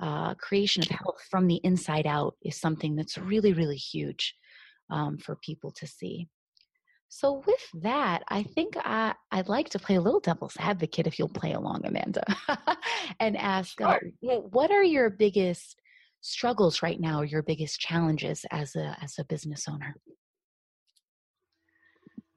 uh, 0.00 0.34
creation 0.36 0.82
of 0.82 0.88
health 0.88 1.20
from 1.30 1.46
the 1.46 1.60
inside 1.64 2.06
out 2.06 2.36
is 2.42 2.58
something 2.58 2.94
that's 2.94 3.18
really, 3.18 3.52
really 3.52 3.76
huge 3.76 4.34
um, 4.88 5.18
for 5.18 5.36
people 5.36 5.72
to 5.72 5.86
see. 5.86 6.28
So, 7.14 7.42
with 7.46 7.82
that, 7.82 8.22
I 8.28 8.42
think 8.42 8.74
I, 8.78 9.14
I'd 9.30 9.50
like 9.50 9.68
to 9.70 9.78
play 9.78 9.96
a 9.96 10.00
little 10.00 10.18
devil's 10.18 10.56
advocate 10.58 11.06
if 11.06 11.18
you'll 11.18 11.28
play 11.28 11.52
along, 11.52 11.82
Amanda, 11.84 12.24
and 13.20 13.36
ask 13.36 13.78
uh, 13.82 13.98
what 14.22 14.70
are 14.70 14.82
your 14.82 15.10
biggest 15.10 15.76
struggles 16.22 16.82
right 16.82 16.98
now, 16.98 17.20
or 17.20 17.26
your 17.26 17.42
biggest 17.42 17.78
challenges 17.80 18.46
as 18.50 18.74
a, 18.76 18.96
as 19.02 19.16
a 19.18 19.24
business 19.24 19.66
owner? 19.68 19.94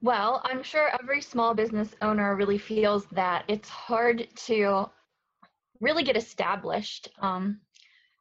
Well, 0.02 0.42
I'm 0.44 0.62
sure 0.62 0.90
every 1.00 1.22
small 1.22 1.54
business 1.54 1.96
owner 2.02 2.36
really 2.36 2.58
feels 2.58 3.06
that 3.12 3.46
it's 3.48 3.70
hard 3.70 4.28
to 4.44 4.90
really 5.80 6.02
get 6.02 6.18
established, 6.18 7.08
um, 7.22 7.62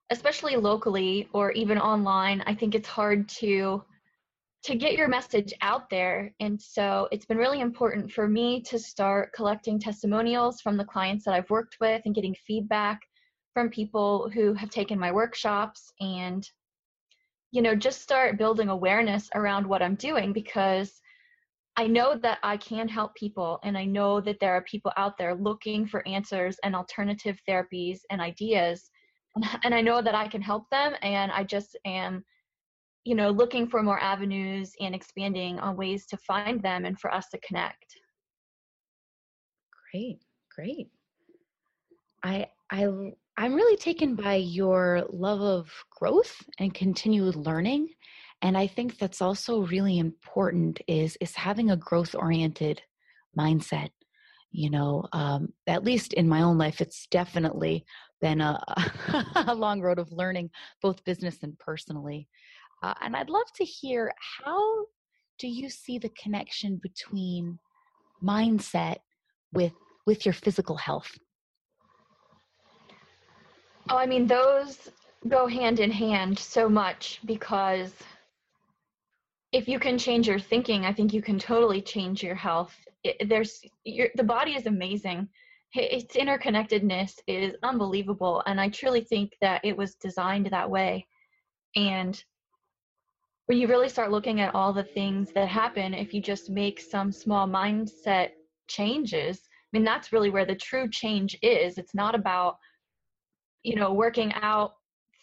especially 0.10 0.56
locally 0.56 1.28
or 1.34 1.52
even 1.52 1.78
online. 1.78 2.42
I 2.48 2.56
think 2.56 2.76
it's 2.76 2.88
hard 2.88 3.28
to 3.40 3.84
to 4.66 4.76
get 4.76 4.94
your 4.94 5.08
message 5.08 5.54
out 5.62 5.90
there. 5.90 6.34
And 6.40 6.60
so 6.60 7.08
it's 7.12 7.26
been 7.26 7.38
really 7.38 7.62
important 7.62 8.12
for 8.12 8.28
me 8.28 8.62
to 8.64 8.80
start 8.80 9.32
collecting 9.34 9.80
testimonials 9.80 10.60
from 10.62 10.76
the 10.76 10.86
clients 10.86 11.26
that 11.26 11.36
I've 11.36 11.50
worked 11.52 11.78
with 11.80 12.02
and 12.06 12.16
getting 12.16 12.36
feedback 12.48 13.02
from 13.54 13.70
people 13.70 14.30
who 14.34 14.54
have 14.56 14.70
taken 14.70 15.00
my 15.00 15.12
workshops 15.12 15.94
and 16.02 16.50
you 17.52 17.62
know 17.62 17.76
just 17.76 18.02
start 18.02 18.38
building 18.38 18.68
awareness 18.70 19.30
around 19.36 19.66
what 19.66 19.82
I'm 19.82 19.96
doing 19.96 20.34
because 20.34 21.00
I 21.78 21.88
know 21.88 22.16
that 22.22 22.40
I 22.42 22.58
can 22.58 22.88
help 22.88 23.16
people, 23.16 23.60
and 23.64 23.78
I 23.78 23.84
know 23.84 24.22
that 24.22 24.40
there 24.40 24.54
are 24.54 24.62
people 24.62 24.94
out 24.96 25.18
there 25.18 25.36
looking 25.36 25.86
for 25.86 26.08
answers 26.08 26.58
and 26.64 26.74
alternative 26.76 27.38
therapies 27.48 28.00
and 28.10 28.22
ideas. 28.22 28.90
And 29.66 29.76
I 29.76 29.82
know 29.82 30.02
that 30.02 30.16
I 30.16 30.30
can 30.30 30.42
help 30.42 30.70
them, 30.70 30.96
and 31.02 31.30
I 31.34 31.44
just 31.44 31.78
am, 31.86 32.24
you 33.06 33.16
know, 33.16 33.30
looking 33.30 33.68
for 33.68 33.82
more 33.82 34.00
avenues 34.00 34.74
and 34.82 34.94
expanding 34.94 35.60
on 35.60 35.78
ways 35.78 36.06
to 36.08 36.18
find 36.18 36.62
them 36.62 36.86
and 36.86 37.00
for 37.00 37.14
us 37.14 37.28
to 37.30 37.40
connect. 37.40 37.86
Great, 39.92 40.20
great. 40.54 40.90
I 42.24 42.48
I 42.72 42.88
I'm 43.38 43.54
really 43.54 43.78
taken 43.78 44.16
by 44.16 44.36
your 44.36 45.06
love 45.10 45.42
of 45.42 45.72
growth 45.92 46.36
and 46.60 46.74
continued 46.74 47.36
learning 47.36 47.90
and 48.42 48.58
i 48.58 48.68
think 48.68 48.98
that's 48.98 49.22
also 49.22 49.66
really 49.66 49.98
important 49.98 50.80
is 50.88 51.18
is 51.22 51.36
having 51.36 51.72
a 51.72 51.78
growth 51.78 52.16
oriented 52.16 52.82
mindset 53.38 53.90
you 54.52 54.70
know 54.70 55.06
um, 55.12 55.50
at 55.68 55.84
least 55.84 56.14
in 56.14 56.28
my 56.28 56.42
own 56.42 56.58
life 56.58 56.80
it's 56.82 57.08
definitely 57.08 57.86
been 58.22 58.42
a, 58.42 58.60
a 59.48 59.56
long 59.56 59.82
road 59.82 60.00
of 60.00 60.12
learning 60.12 60.50
both 60.82 61.04
business 61.04 61.38
and 61.44 61.58
personally 61.60 62.28
uh, 62.84 62.94
and 63.02 63.16
i'd 63.16 63.30
love 63.30 63.52
to 63.56 63.64
hear 63.64 64.12
how 64.46 64.86
do 65.40 65.48
you 65.48 65.70
see 65.70 65.98
the 65.98 66.12
connection 66.22 66.80
between 66.82 67.60
mindset 68.24 68.98
with 69.54 69.74
with 70.06 70.26
your 70.26 70.34
physical 70.34 70.78
health 70.78 71.18
oh 73.90 73.98
i 73.98 74.06
mean 74.06 74.28
those 74.28 74.90
go 75.28 75.48
hand 75.48 75.80
in 75.80 75.92
hand 75.92 76.38
so 76.38 76.70
much 76.70 77.20
because 77.26 77.94
if 79.56 79.70
you 79.70 79.80
can 79.80 79.98
change 79.98 80.28
your 80.28 80.38
thinking, 80.38 80.86
I 80.86 80.92
think 80.92 81.14
you 81.14 81.22
can 81.22 81.40
totally 81.40 81.82
change 81.82 82.22
your 82.22 82.36
health. 82.36 82.76
It, 83.06 83.30
there's 83.30 83.62
your, 83.86 84.10
the 84.16 84.24
body 84.24 84.52
is 84.52 84.66
amazing. 84.66 85.30
Its 85.74 86.16
interconnectedness 86.18 87.20
is 87.26 87.56
unbelievable, 87.64 88.44
and 88.46 88.60
I 88.60 88.68
truly 88.68 89.02
think 89.02 89.32
that 89.40 89.64
it 89.64 89.76
was 89.78 89.96
designed 89.96 90.48
that 90.48 90.70
way. 90.70 91.08
And 91.78 92.22
when 93.48 93.58
you 93.58 93.68
really 93.68 93.90
start 93.90 94.12
looking 94.12 94.42
at 94.42 94.56
all 94.56 94.74
the 94.74 94.84
things 94.84 95.32
that 95.34 95.48
happen 95.48 95.94
if 95.94 96.14
you 96.14 96.22
just 96.22 96.50
make 96.50 96.80
some 96.80 97.12
small 97.12 97.48
mindset 97.48 98.32
changes, 98.68 99.42
I 99.46 99.78
mean 99.78 99.84
that's 99.84 100.12
really 100.12 100.30
where 100.30 100.46
the 100.46 100.56
true 100.56 100.90
change 100.90 101.38
is. 101.42 101.78
It's 101.78 101.94
not 101.94 102.16
about 102.16 102.58
you 103.64 103.76
know 103.76 103.94
working 103.94 104.34
out 104.34 104.76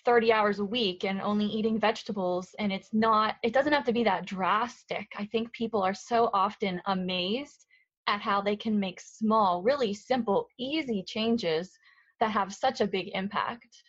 30 0.05 0.33
hours 0.33 0.59
a 0.59 0.65
week 0.65 1.05
and 1.05 1.21
only 1.21 1.47
eating 1.47 1.79
vegetables. 1.79 2.55
And 2.59 2.73
it's 2.73 2.91
not 2.93 3.37
it 3.43 3.53
doesn't 3.53 3.73
have 3.73 3.85
to 3.87 3.93
be 3.93 4.05
that 4.05 4.27
drastic. 4.27 5.09
I 5.17 5.27
think 5.27 5.53
people 5.53 5.83
are 5.83 5.95
so 5.95 6.31
often 6.33 6.81
amazed 6.87 7.67
at 8.07 8.21
how 8.21 8.41
they 8.41 8.57
can 8.57 8.79
make 8.79 9.01
small 9.01 9.63
really 9.63 9.95
simple 9.95 10.49
easy 10.59 11.05
changes 11.07 11.73
that 12.21 12.31
have 12.31 12.53
such 12.53 12.81
a 12.81 12.87
big 12.87 13.11
impact 13.15 13.83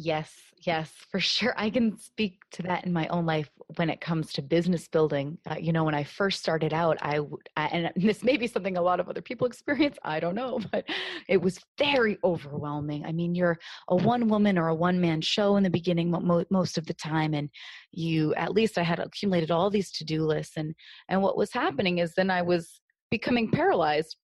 Yes, 0.00 0.32
yes, 0.64 0.92
for 1.10 1.18
sure. 1.18 1.52
I 1.56 1.70
can 1.70 1.98
speak 1.98 2.38
to 2.52 2.62
that 2.62 2.86
in 2.86 2.92
my 2.92 3.08
own 3.08 3.26
life 3.26 3.50
when 3.76 3.90
it 3.90 4.00
comes 4.00 4.32
to 4.34 4.42
business 4.42 4.86
building. 4.86 5.38
Uh, 5.50 5.56
you 5.58 5.72
know, 5.72 5.82
when 5.82 5.94
I 5.94 6.04
first 6.04 6.38
started 6.38 6.72
out, 6.72 6.98
I, 7.02 7.18
I, 7.56 7.66
and 7.66 7.92
this 7.96 8.22
may 8.22 8.36
be 8.36 8.46
something 8.46 8.76
a 8.76 8.80
lot 8.80 9.00
of 9.00 9.08
other 9.08 9.20
people 9.20 9.46
experience. 9.48 9.98
I 10.04 10.20
don't 10.20 10.36
know, 10.36 10.60
but 10.70 10.84
it 11.28 11.42
was 11.42 11.58
very 11.78 12.16
overwhelming. 12.22 13.04
I 13.06 13.10
mean, 13.10 13.34
you're 13.34 13.58
a 13.88 13.96
one 13.96 14.28
woman 14.28 14.56
or 14.56 14.68
a 14.68 14.74
one 14.74 15.00
man 15.00 15.20
show 15.20 15.56
in 15.56 15.64
the 15.64 15.70
beginning 15.70 16.12
mo- 16.12 16.44
most 16.48 16.78
of 16.78 16.86
the 16.86 16.94
time, 16.94 17.34
and 17.34 17.50
you 17.90 18.32
at 18.36 18.52
least 18.52 18.78
I 18.78 18.84
had 18.84 19.00
accumulated 19.00 19.50
all 19.50 19.68
these 19.68 19.90
to 19.92 20.04
do 20.04 20.22
lists, 20.24 20.56
and 20.56 20.76
and 21.08 21.22
what 21.22 21.36
was 21.36 21.52
happening 21.52 21.98
is 21.98 22.14
then 22.14 22.30
I 22.30 22.42
was 22.42 22.80
becoming 23.10 23.50
paralyzed. 23.50 24.16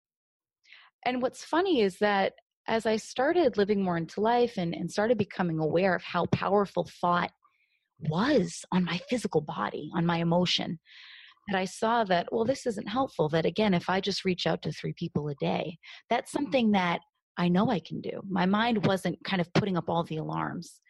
And 1.04 1.20
what's 1.20 1.44
funny 1.44 1.82
is 1.82 1.98
that 1.98 2.34
as 2.66 2.86
I 2.86 2.96
started 2.96 3.56
living 3.56 3.82
more 3.82 3.96
into 3.96 4.20
life 4.20 4.54
and, 4.56 4.74
and 4.74 4.90
started 4.90 5.18
becoming 5.18 5.58
aware 5.58 5.94
of 5.94 6.02
how 6.02 6.26
powerful 6.26 6.88
thought 7.00 7.30
was 8.00 8.64
on 8.72 8.84
my 8.84 9.00
physical 9.08 9.40
body, 9.40 9.90
on 9.94 10.06
my 10.06 10.18
emotion, 10.18 10.78
that 11.48 11.58
I 11.58 11.66
saw 11.66 12.04
that, 12.04 12.28
well, 12.32 12.44
this 12.44 12.66
isn't 12.66 12.88
helpful. 12.88 13.28
That 13.28 13.44
again, 13.44 13.74
if 13.74 13.90
I 13.90 14.00
just 14.00 14.24
reach 14.24 14.46
out 14.46 14.62
to 14.62 14.72
three 14.72 14.94
people 14.94 15.28
a 15.28 15.34
day, 15.34 15.78
that's 16.08 16.30
mm-hmm. 16.32 16.44
something 16.44 16.72
that 16.72 17.00
I 17.36 17.48
know 17.48 17.70
I 17.70 17.80
can 17.80 18.00
do. 18.00 18.22
My 18.28 18.46
mind 18.46 18.86
wasn't 18.86 19.22
kind 19.24 19.40
of 19.40 19.52
putting 19.54 19.76
up 19.76 19.88
all 19.88 20.04
the 20.04 20.18
alarms. 20.18 20.80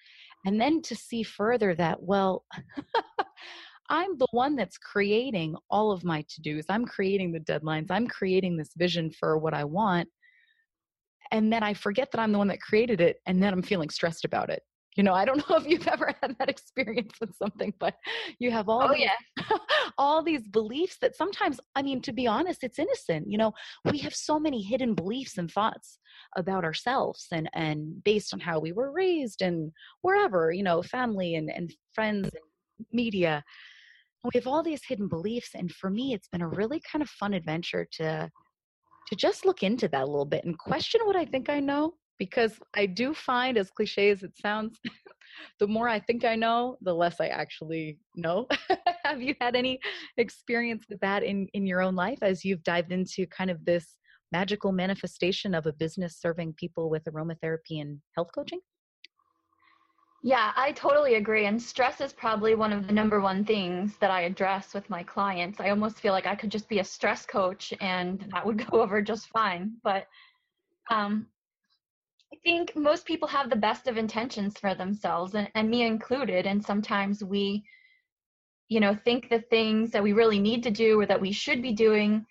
And 0.46 0.60
then 0.60 0.82
to 0.82 0.94
see 0.94 1.22
further 1.22 1.74
that, 1.74 2.02
well, 2.02 2.44
I'm 3.90 4.16
the 4.18 4.28
one 4.30 4.56
that's 4.56 4.78
creating 4.78 5.56
all 5.70 5.90
of 5.90 6.04
my 6.04 6.24
to 6.28 6.42
dos. 6.42 6.64
I'm 6.68 6.86
creating 6.86 7.32
the 7.32 7.40
deadlines. 7.40 7.90
I'm 7.90 8.06
creating 8.06 8.56
this 8.56 8.70
vision 8.76 9.10
for 9.10 9.38
what 9.38 9.54
I 9.54 9.64
want 9.64 10.08
and 11.30 11.52
then 11.52 11.62
I 11.62 11.74
forget 11.74 12.10
that 12.12 12.20
I'm 12.20 12.32
the 12.32 12.38
one 12.38 12.48
that 12.48 12.60
created 12.60 13.00
it, 13.00 13.16
and 13.26 13.42
then 13.42 13.52
I'm 13.52 13.62
feeling 13.62 13.90
stressed 13.90 14.24
about 14.24 14.50
it. 14.50 14.62
You 14.96 15.02
know, 15.02 15.12
I 15.12 15.24
don't 15.24 15.38
know 15.50 15.56
if 15.56 15.66
you've 15.66 15.88
ever 15.88 16.14
had 16.22 16.36
that 16.38 16.48
experience 16.48 17.14
with 17.20 17.34
something, 17.36 17.72
but 17.78 17.94
you 18.38 18.50
have 18.50 18.68
all 18.68 18.84
oh, 18.84 18.94
these, 18.94 19.02
yeah. 19.02 19.56
all 19.98 20.22
these 20.22 20.46
beliefs 20.48 20.98
that 21.00 21.16
sometimes, 21.16 21.60
I 21.74 21.82
mean, 21.82 22.00
to 22.02 22.12
be 22.12 22.26
honest, 22.26 22.62
it's 22.62 22.78
innocent. 22.78 23.30
You 23.30 23.38
know, 23.38 23.52
we 23.90 23.98
have 23.98 24.14
so 24.14 24.38
many 24.38 24.62
hidden 24.62 24.94
beliefs 24.94 25.38
and 25.38 25.50
thoughts 25.50 25.98
about 26.36 26.64
ourselves 26.64 27.26
and 27.32 27.48
and 27.54 28.02
based 28.04 28.32
on 28.32 28.40
how 28.40 28.58
we 28.58 28.72
were 28.72 28.92
raised 28.92 29.42
and 29.42 29.72
wherever, 30.02 30.52
you 30.52 30.62
know, 30.62 30.82
family 30.82 31.34
and, 31.34 31.50
and 31.50 31.72
friends 31.92 32.30
and 32.32 32.86
media. 32.92 33.42
We 34.24 34.30
have 34.34 34.46
all 34.46 34.62
these 34.62 34.80
hidden 34.88 35.08
beliefs. 35.08 35.50
And 35.54 35.70
for 35.70 35.90
me, 35.90 36.14
it's 36.14 36.28
been 36.28 36.40
a 36.40 36.48
really 36.48 36.80
kind 36.90 37.02
of 37.02 37.10
fun 37.10 37.34
adventure 37.34 37.86
to 37.98 38.30
to 39.08 39.16
just 39.16 39.44
look 39.44 39.62
into 39.62 39.88
that 39.88 40.02
a 40.02 40.06
little 40.06 40.24
bit 40.24 40.44
and 40.44 40.58
question 40.58 41.00
what 41.04 41.16
I 41.16 41.24
think 41.24 41.48
I 41.48 41.60
know 41.60 41.94
because 42.18 42.58
I 42.74 42.86
do 42.86 43.12
find, 43.12 43.58
as 43.58 43.70
cliche 43.70 44.10
as 44.10 44.22
it 44.22 44.32
sounds, 44.40 44.78
the 45.58 45.66
more 45.66 45.88
I 45.88 45.98
think 45.98 46.24
I 46.24 46.36
know, 46.36 46.76
the 46.80 46.94
less 46.94 47.20
I 47.20 47.26
actually 47.26 47.98
know. 48.14 48.46
Have 49.04 49.20
you 49.20 49.34
had 49.40 49.56
any 49.56 49.80
experience 50.16 50.84
with 50.88 51.00
that 51.00 51.22
in, 51.22 51.48
in 51.54 51.66
your 51.66 51.82
own 51.82 51.94
life 51.94 52.18
as 52.22 52.44
you've 52.44 52.62
dived 52.62 52.92
into 52.92 53.26
kind 53.26 53.50
of 53.50 53.64
this 53.64 53.96
magical 54.32 54.72
manifestation 54.72 55.54
of 55.54 55.66
a 55.66 55.72
business 55.72 56.18
serving 56.20 56.54
people 56.54 56.88
with 56.88 57.04
aromatherapy 57.04 57.80
and 57.80 58.00
health 58.14 58.28
coaching? 58.34 58.60
Yeah, 60.26 60.52
I 60.56 60.72
totally 60.72 61.16
agree. 61.16 61.44
And 61.44 61.60
stress 61.60 62.00
is 62.00 62.14
probably 62.14 62.54
one 62.54 62.72
of 62.72 62.86
the 62.86 62.94
number 62.94 63.20
one 63.20 63.44
things 63.44 63.98
that 63.98 64.10
I 64.10 64.22
address 64.22 64.72
with 64.72 64.88
my 64.88 65.02
clients. 65.02 65.60
I 65.60 65.68
almost 65.68 66.00
feel 66.00 66.14
like 66.14 66.24
I 66.26 66.34
could 66.34 66.50
just 66.50 66.66
be 66.66 66.78
a 66.78 66.84
stress 66.84 67.26
coach 67.26 67.74
and 67.82 68.26
that 68.32 68.46
would 68.46 68.66
go 68.70 68.80
over 68.80 69.02
just 69.02 69.28
fine. 69.28 69.74
But 69.82 70.06
um, 70.90 71.26
I 72.32 72.38
think 72.42 72.74
most 72.74 73.04
people 73.04 73.28
have 73.28 73.50
the 73.50 73.56
best 73.56 73.86
of 73.86 73.98
intentions 73.98 74.58
for 74.58 74.74
themselves, 74.74 75.34
and, 75.34 75.50
and 75.54 75.68
me 75.68 75.82
included. 75.82 76.46
And 76.46 76.64
sometimes 76.64 77.22
we, 77.22 77.62
you 78.70 78.80
know, 78.80 78.94
think 78.94 79.28
the 79.28 79.40
things 79.50 79.90
that 79.90 80.02
we 80.02 80.14
really 80.14 80.38
need 80.38 80.62
to 80.62 80.70
do 80.70 80.98
or 80.98 81.04
that 81.04 81.20
we 81.20 81.32
should 81.32 81.60
be 81.60 81.72
doing, 81.74 82.24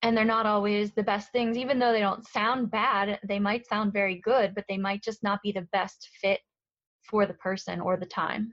and 0.00 0.16
they're 0.16 0.24
not 0.24 0.46
always 0.46 0.92
the 0.92 1.02
best 1.02 1.30
things. 1.30 1.58
Even 1.58 1.78
though 1.78 1.92
they 1.92 2.00
don't 2.00 2.26
sound 2.26 2.70
bad, 2.70 3.18
they 3.28 3.38
might 3.38 3.66
sound 3.66 3.92
very 3.92 4.18
good, 4.24 4.54
but 4.54 4.64
they 4.66 4.78
might 4.78 5.02
just 5.02 5.22
not 5.22 5.42
be 5.42 5.52
the 5.52 5.68
best 5.72 6.08
fit 6.22 6.40
for 7.08 7.26
the 7.26 7.34
person 7.34 7.80
or 7.80 7.96
the 7.96 8.06
time. 8.06 8.52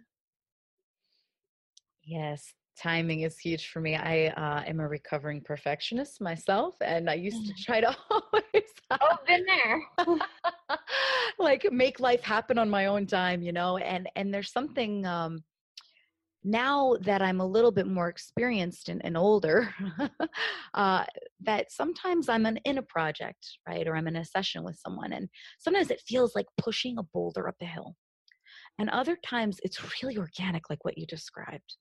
Yes, 2.03 2.53
timing 2.81 3.21
is 3.21 3.37
huge 3.37 3.69
for 3.69 3.79
me. 3.79 3.95
I 3.95 4.27
uh, 4.27 4.63
am 4.65 4.79
a 4.79 4.87
recovering 4.87 5.41
perfectionist 5.41 6.21
myself, 6.21 6.75
and 6.81 7.09
I 7.09 7.13
used 7.13 7.45
to 7.47 7.53
mm. 7.53 7.63
try 7.63 7.81
to 7.81 7.95
always 8.09 8.69
oh, 8.89 9.17
been 9.27 9.45
there, 9.45 9.81
like 11.39 11.67
make 11.71 11.99
life 11.99 12.21
happen 12.21 12.57
on 12.57 12.69
my 12.69 12.87
own 12.87 13.05
time, 13.05 13.41
you 13.41 13.51
know. 13.51 13.77
And 13.77 14.09
and 14.15 14.33
there's 14.33 14.51
something 14.51 15.05
um, 15.05 15.43
now 16.43 16.95
that 17.01 17.21
I'm 17.21 17.39
a 17.39 17.45
little 17.45 17.71
bit 17.71 17.87
more 17.87 18.09
experienced 18.09 18.89
and, 18.89 19.03
and 19.05 19.15
older, 19.15 19.73
uh, 20.73 21.05
that 21.41 21.71
sometimes 21.71 22.29
I'm 22.29 22.47
in, 22.47 22.57
in 22.65 22.79
a 22.79 22.83
project, 22.83 23.45
right? 23.67 23.87
Or 23.87 23.95
I'm 23.95 24.07
in 24.07 24.15
a 24.15 24.25
session 24.25 24.63
with 24.63 24.77
someone, 24.77 25.13
and 25.13 25.29
sometimes 25.59 25.91
it 25.91 26.01
feels 26.07 26.35
like 26.35 26.47
pushing 26.57 26.97
a 26.97 27.03
boulder 27.03 27.47
up 27.47 27.55
a 27.61 27.65
hill. 27.65 27.95
And 28.79 28.89
other 28.89 29.17
times 29.25 29.59
it's 29.63 30.01
really 30.01 30.17
organic, 30.17 30.69
like 30.69 30.83
what 30.83 30.97
you 30.97 31.05
described 31.05 31.75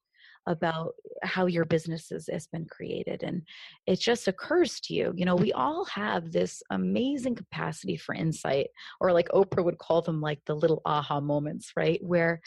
about 0.46 0.92
how 1.22 1.46
your 1.46 1.64
business 1.64 2.08
has, 2.10 2.28
has 2.32 2.46
been 2.46 2.66
created. 2.70 3.22
And 3.22 3.42
it 3.86 4.00
just 4.00 4.26
occurs 4.26 4.80
to 4.80 4.94
you, 4.94 5.12
you 5.14 5.24
know, 5.24 5.36
we 5.36 5.52
all 5.52 5.84
have 5.86 6.32
this 6.32 6.62
amazing 6.70 7.34
capacity 7.34 7.96
for 7.96 8.14
insight, 8.14 8.68
or 9.00 9.12
like 9.12 9.28
Oprah 9.28 9.64
would 9.64 9.78
call 9.78 10.02
them 10.02 10.20
like 10.20 10.40
the 10.46 10.54
little 10.54 10.82
aha 10.86 11.20
moments, 11.20 11.72
right? 11.76 12.00
Where 12.02 12.40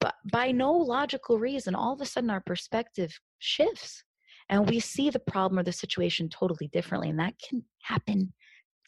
but 0.00 0.14
by 0.32 0.50
no 0.50 0.72
logical 0.72 1.38
reason, 1.38 1.74
all 1.74 1.92
of 1.92 2.00
a 2.00 2.06
sudden 2.06 2.30
our 2.30 2.42
perspective 2.44 3.16
shifts 3.38 4.02
and 4.48 4.68
we 4.68 4.80
see 4.80 5.10
the 5.10 5.20
problem 5.20 5.58
or 5.58 5.62
the 5.62 5.72
situation 5.72 6.28
totally 6.28 6.68
differently. 6.68 7.10
And 7.10 7.18
that 7.18 7.34
can 7.38 7.64
happen 7.82 8.32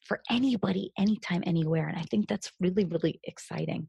for 0.04 0.20
anybody, 0.30 0.92
anytime, 0.98 1.42
anywhere. 1.46 1.88
And 1.88 1.98
I 1.98 2.02
think 2.02 2.28
that's 2.28 2.52
really, 2.60 2.84
really 2.84 3.20
exciting. 3.24 3.88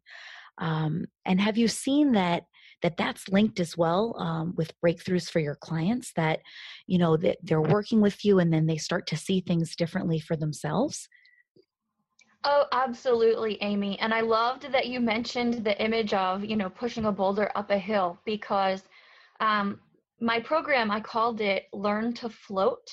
Um, 0.60 1.06
and 1.26 1.40
have 1.40 1.58
you 1.58 1.68
seen 1.68 2.14
that 2.14 2.44
that 2.84 2.98
that's 2.98 3.28
linked 3.30 3.60
as 3.60 3.76
well 3.76 4.16
um, 4.20 4.54
with 4.56 4.72
breakthroughs 4.86 5.30
for 5.30 5.40
your 5.40 5.56
clients 5.56 6.14
that 6.16 6.40
you 6.86 6.98
know 6.98 7.18
that 7.18 7.38
they're 7.42 7.62
working 7.62 8.02
with 8.02 8.24
you 8.24 8.40
and 8.40 8.54
then 8.54 8.68
they 8.68 8.78
start 8.78 9.08
to 9.08 9.18
see 9.18 9.42
things 9.42 9.76
differently 9.76 10.20
for 10.20 10.36
themselves 10.36 11.08
Oh, 12.44 12.66
absolutely, 12.72 13.58
Amy. 13.62 14.00
And 14.00 14.14
I 14.14 14.22
loved 14.22 14.72
that 14.72 14.88
you 14.88 15.02
mentioned 15.02 15.66
the 15.66 15.78
image 15.84 16.14
of, 16.14 16.46
you 16.46 16.56
know, 16.56 16.70
pushing 16.70 17.04
a 17.04 17.12
boulder 17.12 17.52
up 17.56 17.72
a 17.72 17.78
hill 17.78 18.18
because 18.26 18.84
um, 19.42 19.82
my 20.22 20.40
program, 20.40 20.90
I 20.90 21.02
called 21.02 21.42
it 21.42 21.66
Learn 21.74 22.14
to 22.14 22.30
Float. 22.30 22.88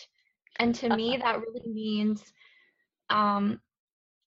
And 0.58 0.74
to 0.76 0.96
me, 0.96 1.18
that 1.22 1.38
really 1.38 1.72
means 1.72 2.32
um, 3.10 3.60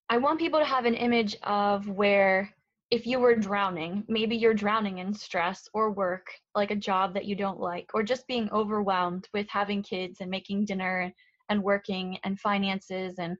I 0.09 0.17
want 0.17 0.39
people 0.39 0.59
to 0.59 0.65
have 0.65 0.85
an 0.85 0.93
image 0.93 1.35
of 1.43 1.89
where 1.89 2.49
if 2.89 3.05
you 3.05 3.19
were 3.19 3.35
drowning, 3.35 4.03
maybe 4.07 4.35
you're 4.35 4.53
drowning 4.53 4.99
in 4.99 5.13
stress 5.13 5.67
or 5.73 5.91
work, 5.91 6.27
like 6.55 6.71
a 6.71 6.75
job 6.75 7.13
that 7.13 7.25
you 7.25 7.35
don't 7.35 7.59
like, 7.59 7.89
or 7.93 8.01
just 8.01 8.27
being 8.27 8.49
overwhelmed 8.51 9.27
with 9.33 9.47
having 9.49 9.83
kids 9.83 10.21
and 10.21 10.29
making 10.31 10.65
dinner 10.65 11.11
and 11.49 11.63
working 11.63 12.17
and 12.23 12.39
finances 12.39 13.15
and 13.19 13.37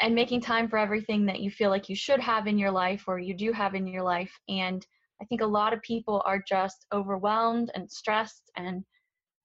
and 0.00 0.12
making 0.12 0.40
time 0.40 0.68
for 0.68 0.76
everything 0.76 1.24
that 1.24 1.38
you 1.38 1.50
feel 1.50 1.70
like 1.70 1.88
you 1.88 1.94
should 1.94 2.18
have 2.18 2.48
in 2.48 2.58
your 2.58 2.70
life 2.70 3.04
or 3.06 3.20
you 3.20 3.32
do 3.32 3.52
have 3.52 3.76
in 3.76 3.86
your 3.86 4.02
life. 4.02 4.32
And 4.48 4.84
i 5.22 5.24
think 5.26 5.40
a 5.40 5.46
lot 5.46 5.72
of 5.72 5.80
people 5.82 6.22
are 6.26 6.42
just 6.46 6.86
overwhelmed 6.92 7.70
and 7.76 7.88
stressed 7.88 8.50
and 8.56 8.84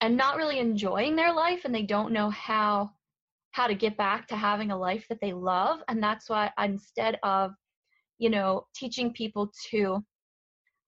and 0.02 0.18
not 0.18 0.38
really 0.38 0.58
enjoying 0.60 1.16
their 1.16 1.32
life 1.32 1.62
and 1.66 1.76
they 1.76 1.84
don't 1.84 2.12
know 2.12 2.32
how 2.32 2.90
how 3.52 3.68
to 3.68 3.76
get 3.76 3.98
back 3.98 4.28
to 4.28 4.36
having 4.36 4.72
a 4.72 4.78
life 4.78 5.06
that 5.10 5.20
they 5.22 5.34
love. 5.34 5.80
And 5.88 6.02
that's 6.02 6.30
why 6.30 6.52
instead 6.64 7.20
of 7.24 7.52
you 8.20 8.30
know 8.30 8.66
teaching 8.76 9.12
people 9.12 9.52
to 9.70 10.04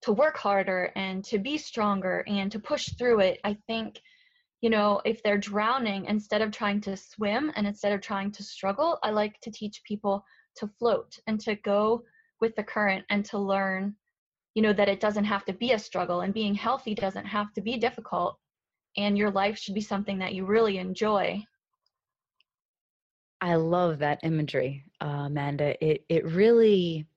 to 0.02 0.12
work 0.12 0.36
harder 0.36 0.92
and 0.96 1.24
to 1.24 1.38
be 1.38 1.58
stronger 1.58 2.24
and 2.26 2.52
to 2.52 2.58
push 2.58 2.88
through 2.98 3.20
it 3.20 3.40
i 3.44 3.56
think 3.66 4.00
you 4.62 4.70
know, 4.70 5.02
if 5.04 5.22
they're 5.22 5.38
drowning, 5.38 6.06
instead 6.06 6.40
of 6.40 6.52
trying 6.52 6.80
to 6.82 6.96
swim 6.96 7.52
and 7.56 7.66
instead 7.66 7.92
of 7.92 8.00
trying 8.00 8.30
to 8.30 8.44
struggle, 8.44 8.96
I 9.02 9.10
like 9.10 9.38
to 9.40 9.50
teach 9.50 9.82
people 9.84 10.24
to 10.56 10.68
float 10.78 11.18
and 11.26 11.38
to 11.40 11.56
go 11.56 12.04
with 12.40 12.54
the 12.54 12.62
current 12.62 13.04
and 13.10 13.24
to 13.26 13.38
learn, 13.38 13.96
you 14.54 14.62
know, 14.62 14.72
that 14.72 14.88
it 14.88 15.00
doesn't 15.00 15.24
have 15.24 15.44
to 15.46 15.52
be 15.52 15.72
a 15.72 15.78
struggle 15.78 16.20
and 16.20 16.32
being 16.32 16.54
healthy 16.54 16.94
doesn't 16.94 17.26
have 17.26 17.52
to 17.54 17.60
be 17.60 17.76
difficult 17.76 18.38
and 18.96 19.18
your 19.18 19.30
life 19.32 19.58
should 19.58 19.74
be 19.74 19.80
something 19.80 20.18
that 20.18 20.34
you 20.34 20.46
really 20.46 20.78
enjoy. 20.78 21.42
I 23.40 23.56
love 23.56 23.98
that 23.98 24.20
imagery, 24.22 24.84
uh, 25.00 25.24
Amanda. 25.26 25.74
It 25.84 26.04
it 26.08 26.24
really 26.26 27.08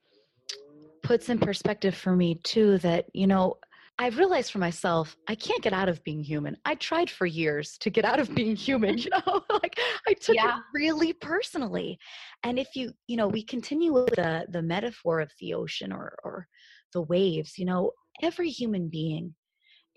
puts 1.06 1.30
in 1.30 1.38
perspective 1.38 1.96
for 1.96 2.16
me 2.16 2.36
too 2.44 2.80
that 2.80 3.06
you 3.14 3.28
know 3.28 3.56
I've 3.98 4.18
realized 4.18 4.52
for 4.52 4.58
myself, 4.58 5.16
I 5.30 5.36
can't 5.36 5.62
get 5.62 5.72
out 5.72 5.88
of 5.88 6.04
being 6.04 6.22
human. 6.22 6.58
I 6.66 6.76
tried 6.76 7.10
for 7.10 7.26
years 7.26 7.78
to 7.78 7.90
get 7.90 8.04
out 8.04 8.20
of 8.20 8.36
being 8.36 8.54
human, 8.54 8.98
you 8.98 9.10
know, 9.10 9.42
like 9.50 9.80
I 10.06 10.14
took 10.14 10.36
yeah. 10.36 10.58
it 10.58 10.64
really 10.74 11.14
personally. 11.14 11.98
And 12.44 12.60
if 12.60 12.75
you, 12.75 12.92
you 13.08 13.16
know, 13.16 13.29
we 13.29 13.42
continue 13.42 13.94
with 13.94 14.14
the, 14.16 14.48
the 14.50 14.62
metaphor 14.62 15.22
of 15.22 15.32
the 15.40 15.53
ocean 15.53 15.94
or, 15.94 16.14
or 16.25 16.46
the 16.92 17.03
waves, 17.03 17.58
you 17.58 17.64
know, 17.64 17.92
every 18.22 18.50
human 18.50 18.90
being 18.90 19.34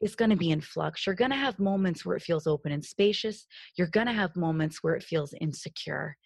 is 0.01 0.15
going 0.15 0.31
to 0.31 0.37
be 0.37 0.53
in 0.53 0.61
flux. 0.61 1.05
You're 1.05 1.17
going 1.17 1.33
to 1.33 1.37
have 1.37 1.59
moments 1.59 2.07
where 2.07 2.15
it 2.15 2.23
feels 2.23 2.47
open 2.47 2.71
and 2.71 2.85
spacious. 2.85 3.49
You're 3.77 3.89
going 3.89 4.07
to 4.07 4.13
have 4.13 4.37
moments 4.37 4.79
where 4.81 4.95
it 4.95 5.03
feels 5.03 5.35
insecure 5.41 6.17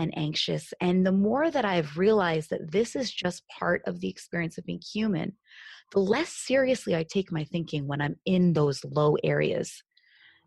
and 0.00 0.16
anxious. 0.16 0.72
And 0.80 1.06
the 1.06 1.12
more 1.12 1.50
that 1.50 1.66
I've 1.66 1.98
realized 1.98 2.48
that 2.50 2.72
this 2.72 2.96
is 2.96 3.12
just 3.12 3.46
part 3.48 3.82
of 3.86 4.00
the 4.00 4.08
experience 4.08 4.56
of 4.56 4.64
being 4.64 4.80
human, 4.80 5.36
the 5.92 6.00
less 6.00 6.30
seriously 6.30 6.96
I 6.96 7.04
take 7.04 7.30
my 7.30 7.44
thinking 7.44 7.86
when 7.86 8.00
I'm 8.00 8.16
in 8.24 8.54
those 8.54 8.82
low 8.84 9.16
areas, 9.22 9.82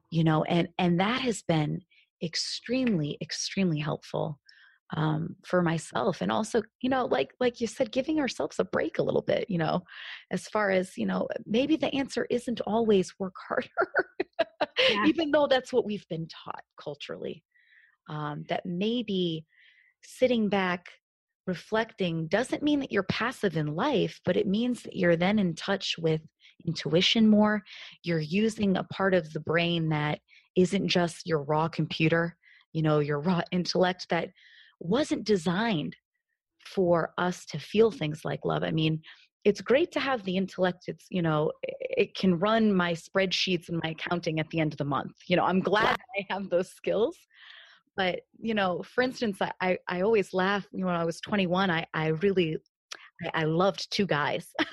you 0.10 0.24
know, 0.24 0.44
and, 0.46 0.70
and 0.80 1.00
that 1.00 1.22
has 1.22 1.44
been 1.44 1.82
extremely, 2.24 3.18
extremely 3.22 3.80
helpful 3.80 4.40
um, 4.96 5.36
for 5.46 5.64
myself 5.64 6.22
and 6.22 6.32
also 6.32 6.62
you 6.82 6.90
know 6.90 7.06
like 7.06 7.34
like 7.40 7.60
you 7.60 7.66
said 7.66 7.92
giving 7.92 8.20
ourselves 8.20 8.60
a 8.60 8.64
break 8.66 9.00
a 9.00 9.02
little 9.02 9.24
bit 9.24 9.46
you 9.50 9.58
know 9.58 9.82
as 10.30 10.48
far 10.48 10.70
as 10.70 10.96
you 10.98 11.08
know 11.08 11.28
maybe 11.48 11.76
the 11.76 11.92
answer 11.96 12.28
isn't 12.30 12.62
always 12.62 13.12
work 13.18 13.34
harder 13.48 13.68
yeah. 14.90 15.06
even 15.08 15.32
though 15.32 15.48
that's 15.48 15.74
what 15.74 15.86
we've 15.86 16.08
been 16.10 16.28
taught 16.28 16.62
culturally 16.80 17.44
um, 18.10 18.44
that 18.50 18.66
maybe 18.66 19.46
sitting 20.04 20.50
back 20.50 20.88
reflecting 21.48 22.28
doesn't 22.28 22.64
mean 22.64 22.80
that 22.80 22.92
you're 22.92 23.04
passive 23.04 23.58
in 23.58 23.76
life, 23.76 24.20
but 24.26 24.38
it 24.38 24.48
means 24.48 24.84
that 24.84 24.96
you're 24.96 25.16
then 25.16 25.40
in 25.40 25.56
touch 25.56 25.96
with 25.98 26.22
intuition 26.66 27.30
more. 27.30 27.62
You're 28.04 28.20
using 28.20 28.78
a 28.78 28.84
part 28.86 29.14
of 29.14 29.32
the 29.34 29.42
brain 29.42 29.90
that 29.90 30.20
isn't 30.56 30.88
just 30.88 31.26
your 31.26 31.44
raw 31.44 31.68
computer, 31.68 32.38
you 32.72 32.82
know, 32.82 33.00
your 33.00 33.20
raw 33.20 33.42
intellect 33.52 34.08
that 34.10 34.30
wasn't 34.80 35.26
designed 35.26 35.96
for 36.66 37.14
us 37.18 37.46
to 37.48 37.60
feel 37.60 37.92
things 37.92 38.24
like 38.24 38.40
love. 38.46 38.64
I 38.64 38.72
mean, 38.72 39.02
it's 39.44 39.60
great 39.60 39.92
to 39.92 40.00
have 40.00 40.24
the 40.24 40.38
intellect. 40.38 40.86
It's, 40.88 41.06
you 41.10 41.22
know, 41.22 41.52
it 41.64 42.16
can 42.16 42.40
run 42.40 42.74
my 42.74 42.94
spreadsheets 42.94 43.68
and 43.68 43.82
my 43.84 43.90
accounting 43.90 44.40
at 44.40 44.50
the 44.50 44.60
end 44.62 44.74
of 44.74 44.78
the 44.78 44.86
month. 44.86 45.12
You 45.28 45.36
know, 45.36 45.44
I'm 45.44 45.60
glad 45.60 45.98
I 46.18 46.26
have 46.30 46.50
those 46.50 46.70
skills 46.70 47.18
but 47.96 48.20
you 48.40 48.54
know 48.54 48.84
for 48.84 49.02
instance 49.02 49.38
i 49.62 49.78
i, 49.88 50.02
always 50.02 50.34
laugh 50.34 50.66
you 50.72 50.82
know, 50.82 50.88
when 50.88 50.96
i 50.96 51.06
was 51.06 51.20
21 51.22 51.70
i 51.70 51.86
i 51.94 52.08
really 52.08 52.58
i, 53.24 53.42
I 53.42 53.44
loved 53.44 53.92
two 53.92 54.06
guys 54.06 54.48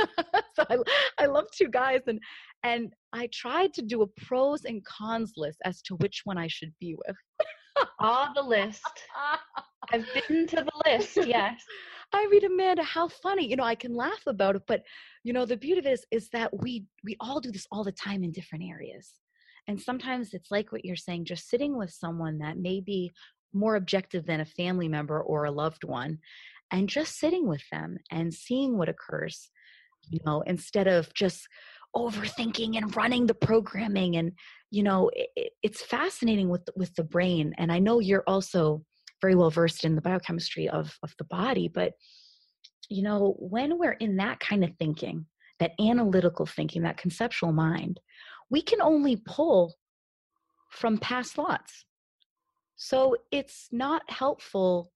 so 0.54 0.64
I, 0.68 0.78
I 1.18 1.26
loved 1.26 1.50
two 1.56 1.68
guys 1.68 2.00
and 2.06 2.20
and 2.62 2.92
i 3.12 3.28
tried 3.32 3.72
to 3.74 3.82
do 3.82 4.02
a 4.02 4.06
pros 4.24 4.64
and 4.64 4.84
cons 4.84 5.32
list 5.36 5.58
as 5.64 5.82
to 5.82 5.96
which 5.96 6.22
one 6.24 6.38
i 6.38 6.48
should 6.48 6.72
be 6.80 6.96
with 7.06 7.16
ah 8.00 8.30
the 8.34 8.42
list 8.42 8.82
i've 9.92 10.06
been 10.28 10.46
to 10.46 10.56
the 10.56 10.90
list 10.90 11.16
yes 11.26 11.62
I 12.12 12.26
read 12.30 12.42
Amanda, 12.42 12.82
how 12.82 13.06
funny. 13.06 13.48
You 13.48 13.54
know, 13.54 13.62
I 13.62 13.76
can 13.76 13.94
laugh 13.94 14.26
about 14.26 14.56
it, 14.56 14.62
but 14.66 14.82
you 15.22 15.32
know, 15.32 15.46
the 15.46 15.56
beauty 15.56 15.78
of 15.78 15.86
it 15.86 15.92
is, 15.92 16.04
is 16.10 16.28
that 16.30 16.50
we 16.60 16.84
we 17.04 17.16
all 17.20 17.40
do 17.40 17.52
this 17.52 17.66
all 17.70 17.84
the 17.84 17.92
time 17.92 18.24
in 18.24 18.32
different 18.32 18.64
areas. 18.64 19.12
And 19.68 19.80
sometimes 19.80 20.34
it's 20.34 20.50
like 20.50 20.72
what 20.72 20.84
you're 20.84 20.96
saying, 20.96 21.24
just 21.26 21.48
sitting 21.48 21.76
with 21.76 21.90
someone 21.90 22.38
that 22.38 22.58
may 22.58 22.80
be 22.80 23.12
more 23.52 23.76
objective 23.76 24.26
than 24.26 24.40
a 24.40 24.44
family 24.44 24.88
member 24.88 25.20
or 25.20 25.44
a 25.44 25.50
loved 25.50 25.84
one, 25.84 26.18
and 26.72 26.88
just 26.88 27.18
sitting 27.18 27.48
with 27.48 27.62
them 27.72 27.98
and 28.10 28.32
seeing 28.32 28.78
what 28.78 28.88
occurs, 28.88 29.50
you 30.08 30.20
know, 30.24 30.42
instead 30.42 30.86
of 30.86 31.12
just 31.14 31.48
overthinking 31.96 32.76
and 32.76 32.96
running 32.96 33.26
the 33.26 33.34
programming 33.34 34.16
and 34.16 34.32
you 34.70 34.82
know 34.82 35.10
it, 35.12 35.52
it's 35.62 35.82
fascinating 35.82 36.48
with 36.48 36.68
with 36.76 36.94
the 36.94 37.02
brain. 37.02 37.52
And 37.58 37.72
i 37.72 37.80
know 37.80 37.98
you're 37.98 38.22
also 38.28 38.84
very 39.20 39.34
well 39.34 39.50
versed 39.50 39.84
in 39.84 39.96
the 39.96 40.00
biochemistry 40.00 40.68
of 40.68 40.96
of 41.02 41.12
the 41.18 41.24
body 41.24 41.68
but 41.68 41.92
you 42.88 43.02
know 43.02 43.34
when 43.38 43.78
we're 43.78 43.92
in 43.92 44.16
that 44.16 44.40
kind 44.40 44.64
of 44.64 44.70
thinking 44.78 45.26
that 45.58 45.72
analytical 45.80 46.46
thinking 46.46 46.82
that 46.82 46.96
conceptual 46.96 47.52
mind 47.52 48.00
we 48.50 48.60
can 48.60 48.82
only 48.82 49.16
pull 49.16 49.74
from 50.70 50.98
past 50.98 51.34
thoughts. 51.34 51.84
So 52.76 53.16
it's 53.30 53.68
not 53.72 54.02
helpful 54.10 54.92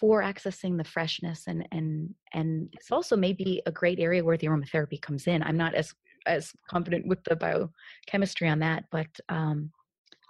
for 0.00 0.20
accessing 0.22 0.76
the 0.76 0.84
freshness 0.84 1.44
and 1.46 1.66
and 1.70 2.12
and 2.34 2.68
it's 2.72 2.90
also 2.90 3.16
maybe 3.16 3.62
a 3.66 3.72
great 3.72 3.98
area 4.00 4.22
where 4.22 4.36
the 4.36 4.46
aromatherapy 4.46 5.00
comes 5.00 5.26
in. 5.26 5.42
I'm 5.42 5.56
not 5.56 5.74
as 5.74 5.94
as 6.26 6.52
confident 6.68 7.06
with 7.06 7.22
the 7.24 7.36
biochemistry 7.36 8.48
on 8.48 8.58
that, 8.58 8.84
but 8.90 9.06
um, 9.28 9.70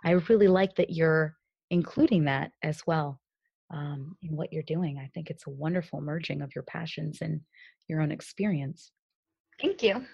I 0.04 0.10
really 0.28 0.48
like 0.48 0.76
that 0.76 0.90
you're 0.90 1.34
including 1.70 2.24
that 2.24 2.52
as 2.62 2.82
well 2.86 3.20
um, 3.72 4.16
in 4.22 4.36
what 4.36 4.52
you're 4.52 4.62
doing. 4.62 4.98
I 4.98 5.10
think 5.14 5.30
it's 5.30 5.46
a 5.46 5.50
wonderful 5.50 6.00
merging 6.00 6.42
of 6.42 6.54
your 6.54 6.64
passions 6.64 7.18
and 7.22 7.40
your 7.88 8.00
own 8.00 8.12
experience. 8.12 8.92
Thank 9.60 9.82
you. 9.82 10.04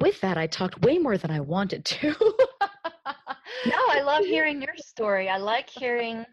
With 0.00 0.20
that, 0.20 0.38
I 0.38 0.46
talked 0.46 0.84
way 0.84 0.98
more 0.98 1.18
than 1.18 1.30
I 1.30 1.40
wanted 1.40 1.84
to. 1.84 2.08
no, 2.10 3.78
I 3.90 4.00
love 4.04 4.24
hearing 4.24 4.62
your 4.62 4.76
story. 4.76 5.28
I 5.28 5.38
like 5.38 5.68
hearing 5.68 6.24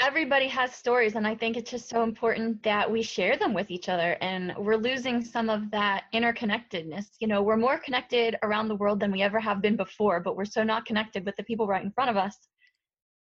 everybody 0.00 0.48
has 0.48 0.74
stories 0.74 1.14
and 1.14 1.26
i 1.26 1.34
think 1.34 1.56
it's 1.56 1.70
just 1.70 1.88
so 1.88 2.02
important 2.02 2.62
that 2.62 2.90
we 2.90 3.02
share 3.02 3.36
them 3.36 3.52
with 3.52 3.70
each 3.70 3.88
other 3.88 4.16
and 4.22 4.54
we're 4.56 4.76
losing 4.76 5.22
some 5.22 5.50
of 5.50 5.70
that 5.70 6.04
interconnectedness 6.14 7.08
you 7.20 7.28
know 7.28 7.42
we're 7.42 7.56
more 7.56 7.78
connected 7.78 8.34
around 8.42 8.66
the 8.66 8.76
world 8.76 8.98
than 8.98 9.12
we 9.12 9.20
ever 9.20 9.38
have 9.38 9.60
been 9.60 9.76
before 9.76 10.18
but 10.18 10.36
we're 10.36 10.44
so 10.44 10.62
not 10.62 10.86
connected 10.86 11.26
with 11.26 11.36
the 11.36 11.42
people 11.42 11.66
right 11.66 11.84
in 11.84 11.92
front 11.92 12.08
of 12.08 12.16
us 12.16 12.48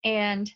and 0.05 0.49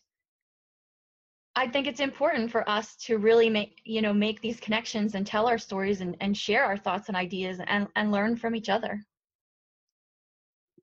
i 1.55 1.67
think 1.67 1.87
it's 1.87 1.99
important 1.99 2.51
for 2.51 2.67
us 2.69 2.95
to 2.95 3.17
really 3.17 3.49
make 3.49 3.79
you 3.83 4.01
know 4.01 4.13
make 4.13 4.41
these 4.41 4.59
connections 4.59 5.15
and 5.15 5.25
tell 5.25 5.47
our 5.47 5.57
stories 5.57 6.01
and, 6.01 6.15
and 6.21 6.35
share 6.35 6.63
our 6.63 6.77
thoughts 6.77 7.07
and 7.07 7.17
ideas 7.17 7.59
and, 7.67 7.87
and 7.95 8.11
learn 8.11 8.35
from 8.35 8.55
each 8.55 8.69
other 8.69 9.01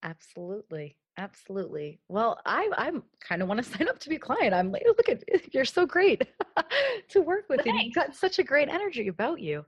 absolutely 0.03 0.97
Absolutely. 1.19 2.01
Well, 2.09 2.41
I 2.47 2.71
I'm 2.79 3.03
kind 3.21 3.43
of 3.43 3.49
want 3.49 3.63
to 3.63 3.71
sign 3.77 3.89
up 3.89 3.99
to 3.99 4.09
be 4.09 4.17
a 4.17 4.19
client. 4.19 4.55
I'm 4.55 4.73
like, 4.73 4.85
look 4.87 5.09
at 5.11 5.23
you're 5.53 5.67
so 5.67 5.85
great 5.85 6.23
to 7.11 7.21
work 7.21 7.45
with, 7.51 7.61
you've 7.67 7.95
got 7.95 8.17
such 8.17 8.39
a 8.39 8.43
great 8.43 8.71
energy 8.71 9.09
about 9.09 9.39
you. 9.39 9.63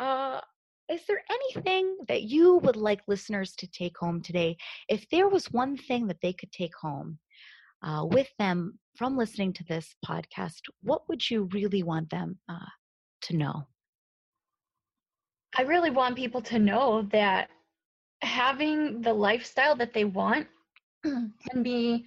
Uh, 0.00 0.40
is 0.88 1.02
there 1.06 1.22
anything 1.30 1.96
that 2.08 2.22
you 2.22 2.56
would 2.58 2.76
like 2.76 3.02
listeners 3.06 3.54
to 3.56 3.68
take 3.68 3.96
home 3.98 4.20
today? 4.20 4.56
If 4.88 5.08
there 5.10 5.28
was 5.28 5.46
one 5.46 5.76
thing 5.76 6.06
that 6.08 6.20
they 6.22 6.32
could 6.32 6.52
take 6.52 6.74
home 6.74 7.18
uh, 7.82 8.04
with 8.04 8.28
them 8.38 8.78
from 8.96 9.16
listening 9.16 9.52
to 9.54 9.64
this 9.64 9.94
podcast, 10.04 10.62
what 10.82 11.08
would 11.08 11.30
you 11.30 11.48
really 11.52 11.82
want 11.82 12.10
them 12.10 12.38
uh, 12.48 12.70
to 13.22 13.36
know? 13.36 13.66
I 15.56 15.62
really 15.62 15.90
want 15.90 16.16
people 16.16 16.42
to 16.42 16.58
know 16.58 17.02
that 17.12 17.48
having 18.22 19.00
the 19.02 19.12
lifestyle 19.12 19.76
that 19.76 19.92
they 19.92 20.04
want 20.04 20.46
can 21.04 21.62
be 21.62 22.06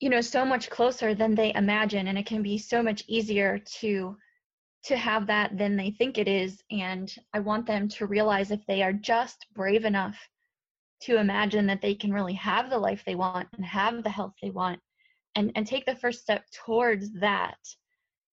you 0.00 0.10
know 0.10 0.20
so 0.20 0.44
much 0.44 0.68
closer 0.70 1.14
than 1.14 1.34
they 1.34 1.54
imagine 1.54 2.08
and 2.08 2.18
it 2.18 2.26
can 2.26 2.42
be 2.42 2.58
so 2.58 2.82
much 2.82 3.04
easier 3.08 3.58
to 3.58 4.16
to 4.84 4.96
have 4.96 5.26
that 5.26 5.56
than 5.56 5.76
they 5.76 5.90
think 5.90 6.18
it 6.18 6.28
is 6.28 6.62
and 6.70 7.16
i 7.32 7.40
want 7.40 7.66
them 7.66 7.88
to 7.88 8.06
realize 8.06 8.50
if 8.50 8.60
they 8.66 8.82
are 8.82 8.92
just 8.92 9.46
brave 9.54 9.84
enough 9.84 10.16
to 11.00 11.16
imagine 11.16 11.66
that 11.66 11.80
they 11.80 11.94
can 11.94 12.12
really 12.12 12.34
have 12.34 12.68
the 12.68 12.78
life 12.78 13.02
they 13.06 13.14
want 13.14 13.48
and 13.54 13.64
have 13.64 14.02
the 14.02 14.10
health 14.10 14.34
they 14.42 14.50
want 14.50 14.78
and 15.36 15.52
and 15.54 15.66
take 15.66 15.86
the 15.86 15.96
first 15.96 16.20
step 16.20 16.44
towards 16.50 17.12
that 17.12 17.58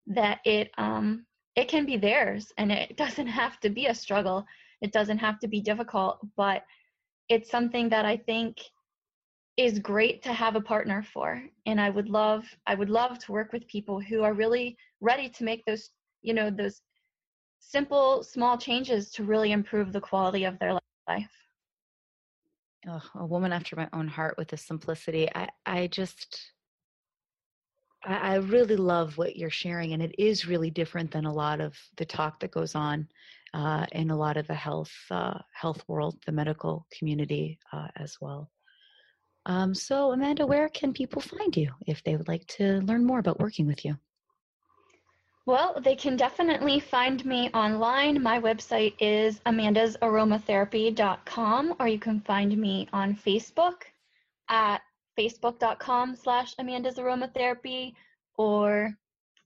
that 0.08 0.40
it 0.46 0.72
um 0.78 1.26
it 1.56 1.68
can 1.68 1.86
be 1.86 1.98
theirs 1.98 2.52
and 2.58 2.72
it 2.72 2.98
doesn't 3.04 3.28
have 3.28 3.60
to 3.60 3.70
be 3.70 3.88
a 3.88 3.96
struggle. 3.96 4.46
It 4.82 4.94
doesn't 4.94 5.20
have 5.20 5.40
to 5.40 5.48
be 5.48 5.62
difficult 5.62 6.20
but 6.36 6.64
it's 7.30 7.52
something 7.52 7.88
that 7.90 8.04
i 8.04 8.18
think 8.18 8.58
is 9.58 9.78
great 9.78 10.24
to 10.24 10.34
have 10.34 10.56
a 10.56 10.62
partner 10.62 11.04
for 11.14 11.44
and 11.68 11.80
i 11.80 11.90
would 11.90 12.10
love 12.10 12.44
i 12.66 12.74
would 12.74 12.90
love 12.90 13.20
to 13.20 13.32
work 13.32 13.54
with 13.54 13.68
people 13.68 14.00
who 14.00 14.24
are 14.24 14.34
really 14.34 14.76
ready 15.02 15.30
to 15.30 15.44
make 15.44 15.64
those 15.66 15.92
you 16.24 16.34
know 16.34 16.50
those 16.50 16.82
simple 17.62 18.24
small 18.24 18.58
changes 18.58 19.12
to 19.12 19.24
really 19.24 19.52
improve 19.52 19.94
the 19.94 20.02
quality 20.02 20.44
of 20.44 20.60
their 20.60 20.74
life. 21.08 21.32
Oh, 22.88 23.02
a 23.16 23.26
woman 23.26 23.54
after 23.54 23.76
my 23.76 23.88
own 23.94 24.08
heart 24.08 24.36
with 24.38 24.50
the 24.50 24.58
simplicity. 24.58 25.30
I 25.34 25.48
i 25.66 25.88
just 25.88 26.52
I, 28.04 28.34
I 28.34 28.36
really 28.36 28.76
love 28.76 29.18
what 29.18 29.36
you're 29.36 29.50
sharing 29.50 29.94
and 29.94 30.02
it 30.02 30.16
is 30.18 30.48
really 30.48 30.70
different 30.70 31.12
than 31.12 31.26
a 31.26 31.34
lot 31.34 31.62
of 31.62 31.76
the 31.98 32.06
talk 32.06 32.40
that 32.40 32.52
goes 32.52 32.76
on 32.76 33.08
uh, 33.54 33.86
in 33.92 34.12
a 34.12 34.18
lot 34.18 34.38
of 34.38 34.48
the 34.48 34.56
health 34.56 34.94
uh, 35.10 35.40
health 35.54 35.84
world 35.88 36.18
the 36.26 36.32
medical 36.32 36.86
community 36.98 37.60
uh, 37.74 37.88
as 37.96 38.18
well 38.22 38.50
um, 39.46 39.74
so, 39.74 40.12
Amanda, 40.12 40.46
where 40.46 40.68
can 40.70 40.94
people 40.94 41.20
find 41.22 41.58
you 41.58 41.72
if 41.88 42.04
they 42.04 42.16
would 42.16 42.28
like 42.28 42.46
to 42.58 42.82
learn 42.82 43.04
more 43.04 43.18
about 43.20 43.40
working 43.40 43.66
with 43.66 43.84
you? 43.84 43.98
Well, 45.48 45.82
they 45.84 45.96
can 45.96 46.16
definitely 46.16 46.80
find 46.80 47.26
me 47.26 47.50
online. 47.50 48.22
My 48.22 48.40
website 48.40 48.94
is 49.00 49.40
amandasaromatherapy.com, 49.48 51.76
or 51.80 51.88
you 51.88 51.98
can 51.98 52.22
find 52.22 52.56
me 52.56 52.88
on 52.94 53.16
Facebook 53.16 53.82
at 54.50 54.84
facebook.com 55.18 56.16
slash 56.16 56.56
amandasaromatherapy, 56.56 57.94
or 58.38 58.96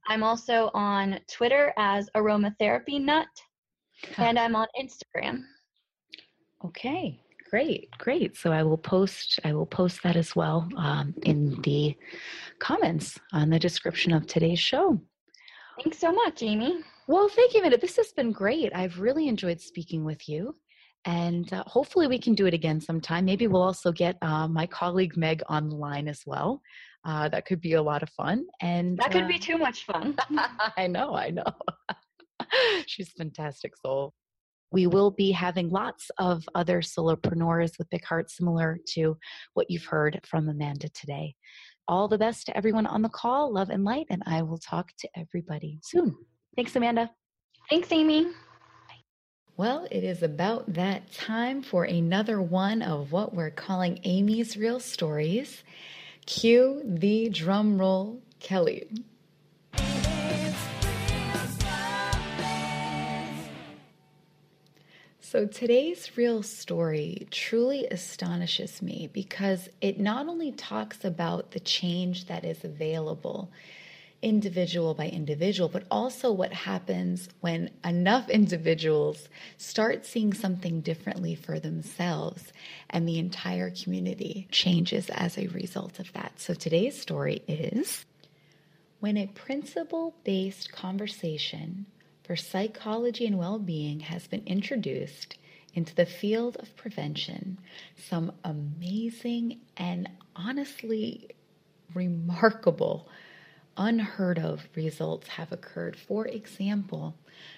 I'm 0.08 0.24
also 0.24 0.72
on 0.74 1.20
Twitter 1.32 1.74
as 1.78 2.10
aromatherapy 2.16 3.02
nut, 3.02 3.28
and 4.18 4.38
I'm 4.38 4.56
on 4.56 4.68
Instagram. 4.80 5.42
Okay, 6.64 7.20
Great, 7.50 7.90
great. 8.00 8.36
So 8.36 8.52
I 8.52 8.64
will 8.64 8.78
post 8.78 9.40
I 9.44 9.54
will 9.54 9.66
post 9.66 10.02
that 10.04 10.16
as 10.16 10.36
well 10.36 10.68
um, 10.78 11.14
in 11.24 11.62
the 11.62 11.96
comments 12.60 13.20
on 13.34 13.50
the 13.50 13.60
description 13.60 14.12
of 14.12 14.26
today's 14.26 14.60
show. 14.60 15.00
Thanks 15.82 16.00
so 16.00 16.12
much, 16.12 16.42
Amy. 16.42 16.80
Well, 17.08 17.30
thank 17.30 17.54
you, 17.54 17.62
Minute. 17.62 17.82
This 17.82 17.98
has 17.98 18.12
been 18.12 18.32
great. 18.32 18.74
I've 18.74 19.00
really 19.00 19.28
enjoyed 19.28 19.62
speaking 19.62 20.04
with 20.04 20.28
you. 20.28 20.56
And 21.06 21.52
uh, 21.54 21.64
hopefully, 21.68 22.08
we 22.08 22.20
can 22.20 22.34
do 22.34 22.46
it 22.46 22.54
again 22.54 22.82
sometime. 22.82 23.26
Maybe 23.26 23.48
we'll 23.48 23.62
also 23.62 23.92
get 23.92 24.18
uh, 24.22 24.48
my 24.48 24.66
colleague 24.66 25.16
Meg 25.16 25.44
on 25.48 25.70
the 25.70 25.76
line 25.76 26.08
as 26.08 26.22
well. 26.26 26.62
Uh, 27.06 27.30
that 27.30 27.46
could 27.46 27.62
be 27.62 27.74
a 27.74 27.82
lot 27.82 28.02
of 28.02 28.10
fun. 28.10 28.46
And 28.62 28.98
that 28.98 29.12
could 29.12 29.28
be 29.28 29.36
uh, 29.36 29.40
too 29.40 29.58
much 29.58 29.86
fun. 29.86 30.18
I 30.78 30.88
know, 30.88 31.16
I 31.16 31.30
know. 31.30 31.44
She's 32.88 33.12
fantastic 33.12 33.74
soul 33.78 34.14
we 34.76 34.88
will 34.88 35.12
be 35.12 35.32
having 35.32 35.70
lots 35.70 36.12
of 36.18 36.44
other 36.54 36.82
solopreneurs 36.82 37.78
with 37.78 37.90
big 37.90 38.04
hearts, 38.04 38.36
similar 38.36 38.78
to 38.90 39.18
what 39.54 39.70
you've 39.70 39.86
heard 39.86 40.20
from 40.26 40.50
Amanda 40.50 40.90
today. 40.90 41.34
All 41.88 42.10
the 42.10 42.18
best 42.18 42.48
to 42.48 42.58
everyone 42.58 42.86
on 42.86 43.02
the 43.02 43.10
call. 43.10 43.54
Love 43.54 43.70
and 43.70 43.86
light, 43.86 44.08
and 44.10 44.22
I 44.26 44.42
will 44.42 44.58
talk 44.58 44.92
to 45.00 45.10
everybody 45.16 45.80
soon. 45.82 46.14
Thanks, 46.58 46.76
Amanda. 46.76 47.10
Thanks, 47.70 47.90
Amy. 47.92 48.28
Well, 49.58 49.88
it 49.90 50.04
is 50.04 50.22
about 50.22 50.74
that 50.74 51.14
time 51.14 51.62
for 51.62 51.86
another 51.86 52.42
one 52.42 52.82
of 52.82 53.14
what 53.14 53.34
we're 53.34 53.52
calling 53.52 54.02
Amy's 54.04 54.58
Real 54.58 54.82
Stories. 54.82 55.64
Cue 56.26 56.82
the 56.84 57.30
drum 57.30 57.78
roll, 57.78 58.20
Kelly. 58.42 58.90
So, 65.22 65.46
today's 65.46 66.18
real 66.18 66.44
story 66.44 67.26
truly 67.32 67.88
astonishes 67.90 68.82
me 68.82 69.10
because 69.14 69.70
it 69.80 69.98
not 69.98 70.28
only 70.28 70.52
talks 70.52 71.06
about 71.06 71.52
the 71.52 71.62
change 71.62 72.26
that 72.26 72.44
is 72.44 72.66
available 72.66 73.50
individual 74.22 74.94
by 74.94 75.08
individual, 75.08 75.70
but 75.70 75.84
also 75.92 76.32
what 76.32 76.54
happens 76.54 77.30
when 77.42 77.70
enough 77.84 78.30
individuals 78.30 79.30
start 79.58 80.06
seeing 80.06 80.34
something 80.34 80.82
differently 80.82 81.36
for 81.36 81.60
themselves 81.60 82.52
and 82.90 83.08
the 83.08 83.20
entire 83.20 83.70
community 83.70 84.48
changes 84.52 85.10
as 85.10 85.38
a 85.38 85.48
result 85.48 86.00
of 86.00 86.12
that. 86.14 86.34
So, 86.38 86.54
today's 86.54 87.00
story 87.00 87.44
is 87.48 88.06
when 89.00 89.18
a 89.18 89.28
principle 89.28 90.16
based 90.24 90.72
conversation 90.72 91.86
for 92.24 92.36
psychology 92.36 93.28
and 93.28 93.38
well 93.38 93.60
being 93.60 94.00
has 94.00 94.28
been 94.28 94.44
introduced 94.46 95.38
into 95.76 95.94
the 95.94 96.06
field 96.06 96.56
of 96.58 96.76
prevention, 96.76 97.60
some 97.98 98.32
amazing 98.44 99.60
and 99.78 100.10
honestly 100.36 101.30
remarkable, 101.94 103.08
unheard 103.78 104.40
of 104.40 104.68
results 104.76 105.28
have 105.28 105.52
occurred. 105.52 105.96
For 105.96 106.28
example, 106.28 107.16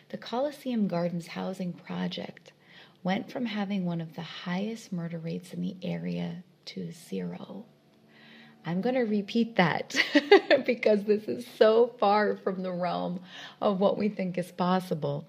the 0.10 0.18
Coliseum 0.18 0.88
Gardens 0.88 1.28
Housing 1.28 1.74
Project 1.74 2.52
went 3.04 3.32
from 3.32 3.46
having 3.46 3.86
one 3.86 4.02
of 4.02 4.16
the 4.16 4.22
highest 4.22 4.92
murder 4.92 5.18
rates 5.18 5.54
in 5.54 5.62
the 5.62 5.76
area 5.82 6.44
to 6.66 6.92
zero. 6.92 7.66
I'm 8.66 8.82
going 8.82 8.96
to 8.96 9.02
repeat 9.02 9.56
that 9.56 9.96
because 10.66 11.04
this 11.06 11.24
is 11.24 11.48
so 11.58 11.94
far 12.00 12.36
from 12.36 12.64
the 12.64 12.72
realm 12.72 13.22
of 13.62 13.80
what 13.80 13.98
we 13.98 14.10
think 14.10 14.38
is 14.38 14.52
possible. 14.52 15.28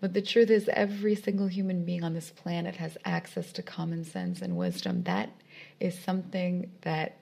But 0.00 0.14
the 0.14 0.22
truth 0.22 0.50
is, 0.50 0.68
every 0.68 1.14
single 1.14 1.46
human 1.46 1.84
being 1.84 2.02
on 2.02 2.12
this 2.12 2.30
planet 2.30 2.74
has 2.76 2.98
access 3.04 3.52
to 3.52 3.62
common 3.62 4.02
sense 4.04 4.42
and 4.42 4.56
wisdom. 4.56 5.04
That 5.04 5.30
is 5.78 5.96
something 5.96 6.72
that 6.80 7.18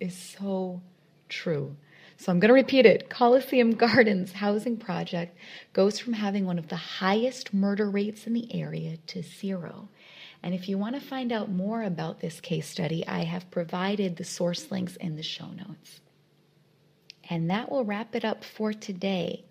is 0.00 0.16
so 0.16 0.82
true. 1.28 1.76
So 2.20 2.32
I'm 2.32 2.40
going 2.40 2.48
to 2.48 2.54
repeat 2.54 2.84
it. 2.84 3.08
Coliseum 3.08 3.76
Gardens 3.76 4.32
Housing 4.32 4.76
Project 4.76 5.38
goes 5.72 6.00
from 6.00 6.14
having 6.14 6.46
one 6.46 6.58
of 6.58 6.66
the 6.66 6.74
highest 6.74 7.54
murder 7.54 7.88
rates 7.88 8.26
in 8.26 8.32
the 8.32 8.52
area 8.52 8.96
to 9.06 9.22
zero. 9.22 9.88
And 10.42 10.52
if 10.52 10.68
you 10.68 10.78
want 10.78 10.96
to 10.96 11.00
find 11.00 11.30
out 11.30 11.48
more 11.48 11.84
about 11.84 12.18
this 12.18 12.40
case 12.40 12.68
study, 12.68 13.06
I 13.06 13.22
have 13.22 13.52
provided 13.52 14.16
the 14.16 14.24
source 14.24 14.68
links 14.72 14.96
in 14.96 15.14
the 15.14 15.22
show 15.22 15.46
notes. 15.46 16.00
And 17.30 17.48
that 17.50 17.70
will 17.70 17.84
wrap 17.84 18.16
it 18.16 18.24
up 18.24 18.42
for 18.42 18.72
today. 18.72 19.44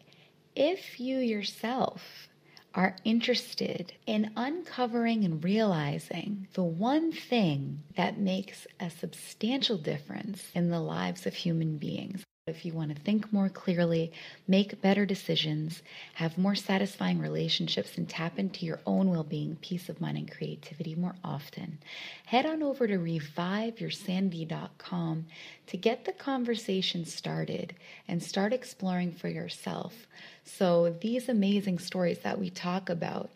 If 0.53 0.99
you 0.99 1.19
yourself 1.19 2.27
are 2.73 2.97
interested 3.05 3.93
in 4.05 4.31
uncovering 4.35 5.23
and 5.23 5.41
realizing 5.41 6.47
the 6.53 6.63
one 6.63 7.13
thing 7.13 7.81
that 7.95 8.19
makes 8.19 8.67
a 8.77 8.89
substantial 8.89 9.77
difference 9.77 10.51
in 10.53 10.69
the 10.69 10.81
lives 10.81 11.25
of 11.25 11.33
human 11.33 11.77
beings. 11.77 12.23
If 12.47 12.65
you 12.65 12.71
want 12.71 12.95
to 12.95 13.01
think 13.01 13.33
more 13.33 13.49
clearly, 13.49 14.13
make 14.47 14.81
better 14.81 15.05
decisions, 15.05 15.83
have 16.13 16.37
more 16.37 16.55
satisfying 16.55 17.19
relationships, 17.19 17.97
and 17.97 18.07
tap 18.07 18.39
into 18.39 18.65
your 18.65 18.79
own 18.85 19.09
well 19.09 19.25
being, 19.25 19.57
peace 19.57 19.89
of 19.89 19.99
mind, 19.99 20.17
and 20.17 20.31
creativity 20.31 20.95
more 20.95 21.15
often, 21.25 21.79
head 22.25 22.45
on 22.45 22.63
over 22.63 22.87
to 22.87 22.97
reviveyoursanity.com 22.97 25.25
to 25.67 25.77
get 25.77 26.05
the 26.05 26.13
conversation 26.13 27.03
started 27.03 27.75
and 28.07 28.23
start 28.23 28.53
exploring 28.53 29.11
for 29.11 29.27
yourself. 29.27 30.07
So, 30.45 30.95
these 31.01 31.27
amazing 31.27 31.79
stories 31.79 32.19
that 32.19 32.39
we 32.39 32.49
talk 32.49 32.89
about, 32.89 33.29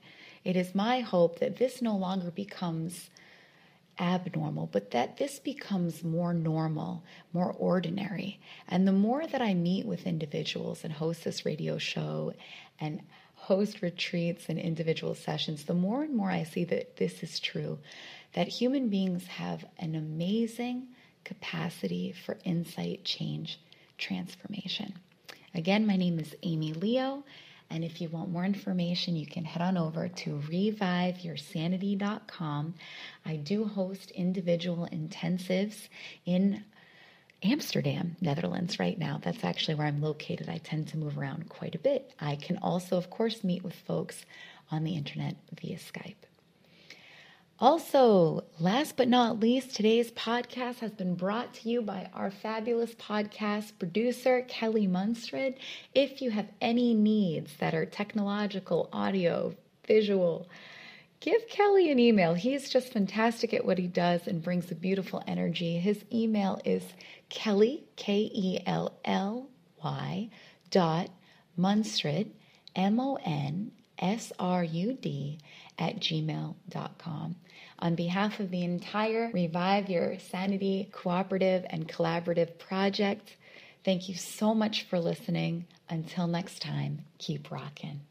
it 0.46 0.56
is 0.56 0.74
my 0.74 1.02
hope 1.02 1.40
that 1.40 1.58
this 1.58 1.82
no 1.82 1.98
longer 1.98 2.32
becomes 2.32 3.10
abnormal, 4.02 4.68
but 4.72 4.92
that 4.92 5.18
this 5.18 5.40
becomes 5.40 6.04
more 6.04 6.34
normal, 6.34 7.04
more 7.32 7.54
ordinary. 7.54 8.40
And 8.68 8.88
the 8.88 8.92
more 8.92 9.26
that 9.28 9.42
I 9.42 9.54
meet 9.54 9.86
with 9.86 10.08
individuals 10.08 10.84
and 10.84 10.92
host 10.92 11.24
this 11.24 11.46
radio 11.46 11.78
show 11.78 12.34
and 12.80 13.02
host 13.36 13.82
retreats 13.82 14.46
and 14.50 14.60
individual 14.60 15.16
sessions, 15.16 15.64
the 15.64 15.74
more 15.74 16.04
and 16.04 16.16
more 16.16 16.32
I 16.32 16.44
see 16.44 16.64
that 16.66 16.98
this 16.98 17.22
is 17.22 17.40
true, 17.40 17.80
that 18.34 18.48
human 18.48 18.90
beings 18.90 19.28
have 19.28 19.64
an 19.78 19.96
amazing 19.96 20.88
capacity 21.24 22.12
for 22.12 22.38
insight, 22.44 23.04
change, 23.04 23.60
transformation. 23.98 24.96
Again, 25.54 25.86
my 25.86 25.96
name 25.96 26.20
is 26.20 26.36
Amy 26.44 26.74
Leo. 26.74 27.24
And 27.72 27.84
if 27.86 28.02
you 28.02 28.10
want 28.10 28.30
more 28.30 28.44
information, 28.44 29.16
you 29.16 29.26
can 29.26 29.46
head 29.46 29.62
on 29.62 29.78
over 29.78 30.10
to 30.10 30.42
reviveyoursanity.com. 30.50 32.74
I 33.26 33.38
do 33.38 33.64
host 33.66 34.12
individual 34.12 34.90
intensives 34.92 35.88
in 36.26 36.66
Amsterdam, 37.44 38.18
Netherlands, 38.22 38.78
right 38.78 39.00
now. 39.00 39.20
That's 39.24 39.44
actually 39.44 39.74
where 39.76 39.88
I'm 39.88 40.02
located. 40.02 40.50
I 40.50 40.58
tend 40.58 40.90
to 40.90 40.98
move 40.98 41.18
around 41.18 41.50
quite 41.50 41.74
a 41.74 41.80
bit. 41.80 42.14
I 42.20 42.36
can 42.36 42.58
also, 42.58 42.98
of 42.98 43.10
course, 43.10 43.44
meet 43.44 43.64
with 43.64 43.74
folks 43.74 44.26
on 44.70 44.84
the 44.84 44.96
internet 44.96 45.38
via 45.60 45.78
Skype. 45.78 46.14
Also, 47.62 48.44
last 48.60 48.98
but 48.98 49.08
not 49.08 49.40
least, 49.40 49.76
today's 49.76 50.10
podcast 50.14 50.80
has 50.80 50.90
been 50.94 51.14
brought 51.14 51.54
to 51.54 51.70
you 51.70 51.80
by 51.84 52.10
our 52.12 52.32
fabulous 52.32 52.96
podcast 52.96 53.78
producer, 53.78 54.42
Kelly 54.48 54.88
Monsrud. 54.88 55.56
If 55.94 56.24
you 56.24 56.32
have 56.32 56.48
any 56.60 56.96
needs 56.96 57.54
that 57.60 57.76
are 57.76 57.86
technological, 57.86 58.90
audio, 58.92 59.54
visual, 59.86 60.50
give 61.20 61.48
Kelly 61.50 61.92
an 61.92 62.00
email. 62.00 62.34
He's 62.34 62.68
just 62.68 62.94
fantastic 62.94 63.54
at 63.54 63.64
what 63.64 63.78
he 63.78 63.86
does 63.86 64.26
and 64.26 64.42
brings 64.42 64.72
a 64.72 64.76
beautiful 64.76 65.22
energy. 65.28 65.78
His 65.78 66.04
email 66.12 66.60
is 66.66 66.84
Kelly, 67.30 67.84
K 67.96 68.32
E 68.34 68.58
L 68.66 68.98
L 69.06 69.48
Y, 69.84 70.32
dot 70.72 71.12
Monsrud, 71.60 72.32
M 72.76 73.00
O 73.00 73.20
N 73.24 73.72
S 74.00 74.34
R 74.40 74.64
U 74.64 74.94
D, 74.94 75.38
at 75.78 76.00
gmail.com. 76.00 77.36
On 77.82 77.96
behalf 77.96 78.40
of 78.40 78.52
the 78.52 78.64
entire 78.64 79.32
Revive 79.34 79.90
Your 79.90 80.20
Sanity 80.20 80.90
cooperative 80.92 81.66
and 81.70 81.88
collaborative 81.88 82.60
project, 82.60 83.36
thank 83.84 84.08
you 84.08 84.14
so 84.16 84.54
much 84.54 84.84
for 84.84 85.00
listening. 85.00 85.66
Until 85.90 86.28
next 86.28 86.62
time, 86.62 87.06
keep 87.18 87.50
rocking. 87.50 88.02